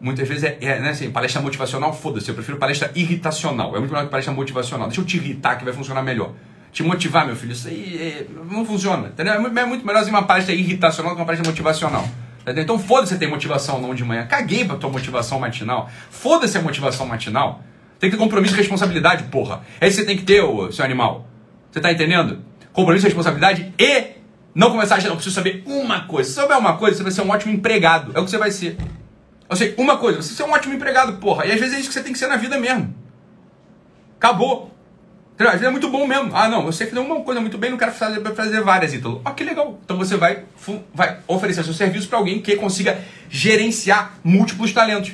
Muitas 0.01 0.29
vezes 0.29 0.45
é, 0.45 0.59
é 0.61 0.79
né, 0.79 0.91
assim, 0.91 1.11
palestra 1.11 1.41
motivacional, 1.41 1.93
foda-se, 1.93 2.29
eu 2.29 2.35
prefiro 2.35 2.59
palestra 2.59 2.93
irritacional. 2.95 3.75
É 3.75 3.79
muito 3.79 3.91
melhor 3.91 4.05
que 4.05 4.11
palestra 4.11 4.33
motivacional. 4.33 4.89
Deixa 4.89 5.01
eu 5.01 5.05
te 5.05 5.17
irritar 5.17 5.57
que 5.57 5.65
vai 5.65 5.73
funcionar 5.73 6.03
melhor. 6.03 6.35
Te 6.71 6.83
motivar, 6.83 7.27
meu 7.27 7.35
filho, 7.35 7.53
isso 7.53 7.67
aí 7.67 7.97
é, 7.99 8.27
não 8.45 8.65
funciona. 8.65 9.09
Entendeu? 9.09 9.35
É 9.35 9.39
muito, 9.39 9.59
é 9.59 9.65
muito 9.65 9.87
melhor 9.87 10.05
uma 10.05 10.23
palestra 10.23 10.55
irritacional 10.55 11.13
do 11.13 11.17
que 11.17 11.21
uma 11.23 11.27
palestra 11.27 11.51
motivacional. 11.51 12.07
Então 12.47 12.79
foda-se 12.79 13.19
ter 13.19 13.27
motivação 13.27 13.81
não 13.81 13.95
de 13.95 14.05
manhã. 14.05 14.27
Caguei 14.27 14.65
pra 14.65 14.77
tua 14.77 14.89
motivação 14.89 15.41
matinal. 15.41 15.91
Foda-se 16.11 16.57
a 16.57 16.63
motivação 16.63 17.07
matinal. 17.07 17.63
Tem 17.99 18.11
que 18.11 18.17
ter 18.17 18.23
compromisso 18.23 18.55
e 18.55 18.57
responsabilidade, 18.59 19.25
porra. 19.25 19.63
É 19.81 19.89
isso 19.89 19.97
que 19.97 20.03
você 20.03 20.07
tem 20.07 20.17
que 20.17 20.25
ter, 20.25 20.43
ô, 20.43 20.71
seu 20.71 20.85
animal. 20.85 21.27
Você 21.71 21.81
tá 21.81 21.91
entendendo? 21.91 22.45
Compromisso 22.73 23.07
responsabilidade 23.07 23.73
e 23.79 24.17
não 24.55 24.71
começar 24.71 24.97
a 24.97 25.01
não 25.03 25.17
preciso 25.17 25.35
saber 25.35 25.63
uma 25.67 26.03
coisa. 26.03 26.29
Se 26.29 26.37
souber 26.37 26.59
uma 26.59 26.77
coisa, 26.77 26.97
você 26.97 27.03
vai 27.03 27.13
ser 27.13 27.23
um 27.23 27.31
ótimo 27.31 27.53
empregado. 27.53 28.13
É 28.15 28.21
o 28.21 28.25
que 28.25 28.31
você 28.31 28.39
vai 28.39 28.51
ser. 28.51 28.77
Eu 29.49 29.57
sei, 29.57 29.75
uma 29.79 29.97
coisa, 29.97 30.23
você 30.23 30.43
é 30.43 30.47
um 30.47 30.53
ótimo 30.53 30.75
empregado, 30.75 31.15
porra. 31.19 31.47
E 31.47 31.53
às 31.53 31.61
vezes 31.61 31.77
é 31.77 31.79
isso 31.81 31.89
que 31.89 31.95
você 31.95 32.03
tem 32.03 32.13
que 32.13 32.19
ser 32.19 32.27
na 32.27 32.37
vida 32.37 32.59
mesmo. 32.59 32.95
Acabou. 34.17 34.76
Vezes 35.37 35.63
é 35.63 35.71
muito 35.71 35.91
bom 35.91 36.07
mesmo. 36.07 36.31
Ah, 36.35 36.49
não, 36.49 36.65
eu 36.65 36.73
sei 36.73 36.91
uma 36.93 37.21
coisa 37.21 37.41
muito 37.41 37.59
bem, 37.59 37.71
não 37.71 37.77
quero 37.77 37.93
fazer, 37.93 38.21
fazer 38.35 38.63
várias, 38.63 38.95
Ítalo. 38.95 39.21
Ah, 39.25 39.33
que 39.33 39.45
legal. 39.45 39.79
Então 39.85 39.99
você 39.99 40.17
vai, 40.17 40.45
vai 40.95 41.19
oferecer 41.27 41.63
seu 41.63 41.75
serviço 41.75 42.09
para 42.09 42.19
alguém 42.19 42.41
que 42.41 42.57
consiga 42.57 42.99
gerenciar 43.29 44.15
múltiplos 44.25 44.73
talentos. 44.73 45.13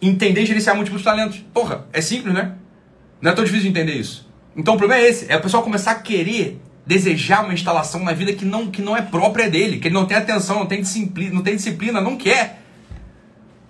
Entender 0.00 0.42
e 0.42 0.46
gerenciar 0.46 0.76
múltiplos 0.76 1.02
talentos. 1.02 1.42
Porra, 1.54 1.86
é 1.92 2.00
simples, 2.00 2.34
né? 2.34 2.52
Não 3.20 3.30
é 3.30 3.34
tão 3.34 3.44
difícil 3.44 3.64
de 3.64 3.70
entender 3.70 3.94
isso. 3.94 4.28
Então 4.54 4.74
o 4.74 4.78
problema 4.78 5.02
é 5.02 5.08
esse: 5.08 5.32
é 5.32 5.36
o 5.36 5.40
pessoal 5.40 5.62
começar 5.62 5.92
a 5.92 5.94
querer 5.94 6.60
desejar 6.86 7.42
uma 7.42 7.54
instalação 7.54 8.04
na 8.04 8.12
vida 8.12 8.34
que 8.34 8.44
não, 8.44 8.70
que 8.70 8.82
não 8.82 8.94
é 8.94 9.00
própria 9.00 9.48
dele, 9.48 9.78
que 9.78 9.88
ele 9.88 9.94
não 9.94 10.04
tem 10.04 10.18
atenção, 10.18 10.58
não 10.58 10.66
tem 10.66 10.82
disciplina, 10.82 11.34
não 11.34 11.42
tem 11.42 11.56
disciplina, 11.56 11.98
não 11.98 12.16
quer 12.18 12.64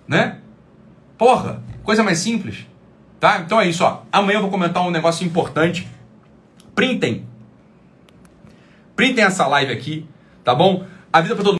né? 0.07 0.37
Porra, 1.17 1.63
coisa 1.83 2.03
mais 2.03 2.19
simples. 2.19 2.65
Tá? 3.19 3.39
Então 3.39 3.59
é 3.59 3.67
isso, 3.67 3.83
ó. 3.83 4.01
Amanhã 4.11 4.37
eu 4.37 4.41
vou 4.41 4.51
comentar 4.51 4.83
um 4.83 4.91
negócio 4.91 5.25
importante. 5.25 5.87
Printem. 6.73 7.25
Printem 8.95 9.23
essa 9.23 9.45
live 9.47 9.71
aqui, 9.71 10.05
tá 10.43 10.55
bom? 10.55 10.85
A 11.11 11.21
vida 11.21 11.35
para 11.35 11.43
todo 11.43 11.53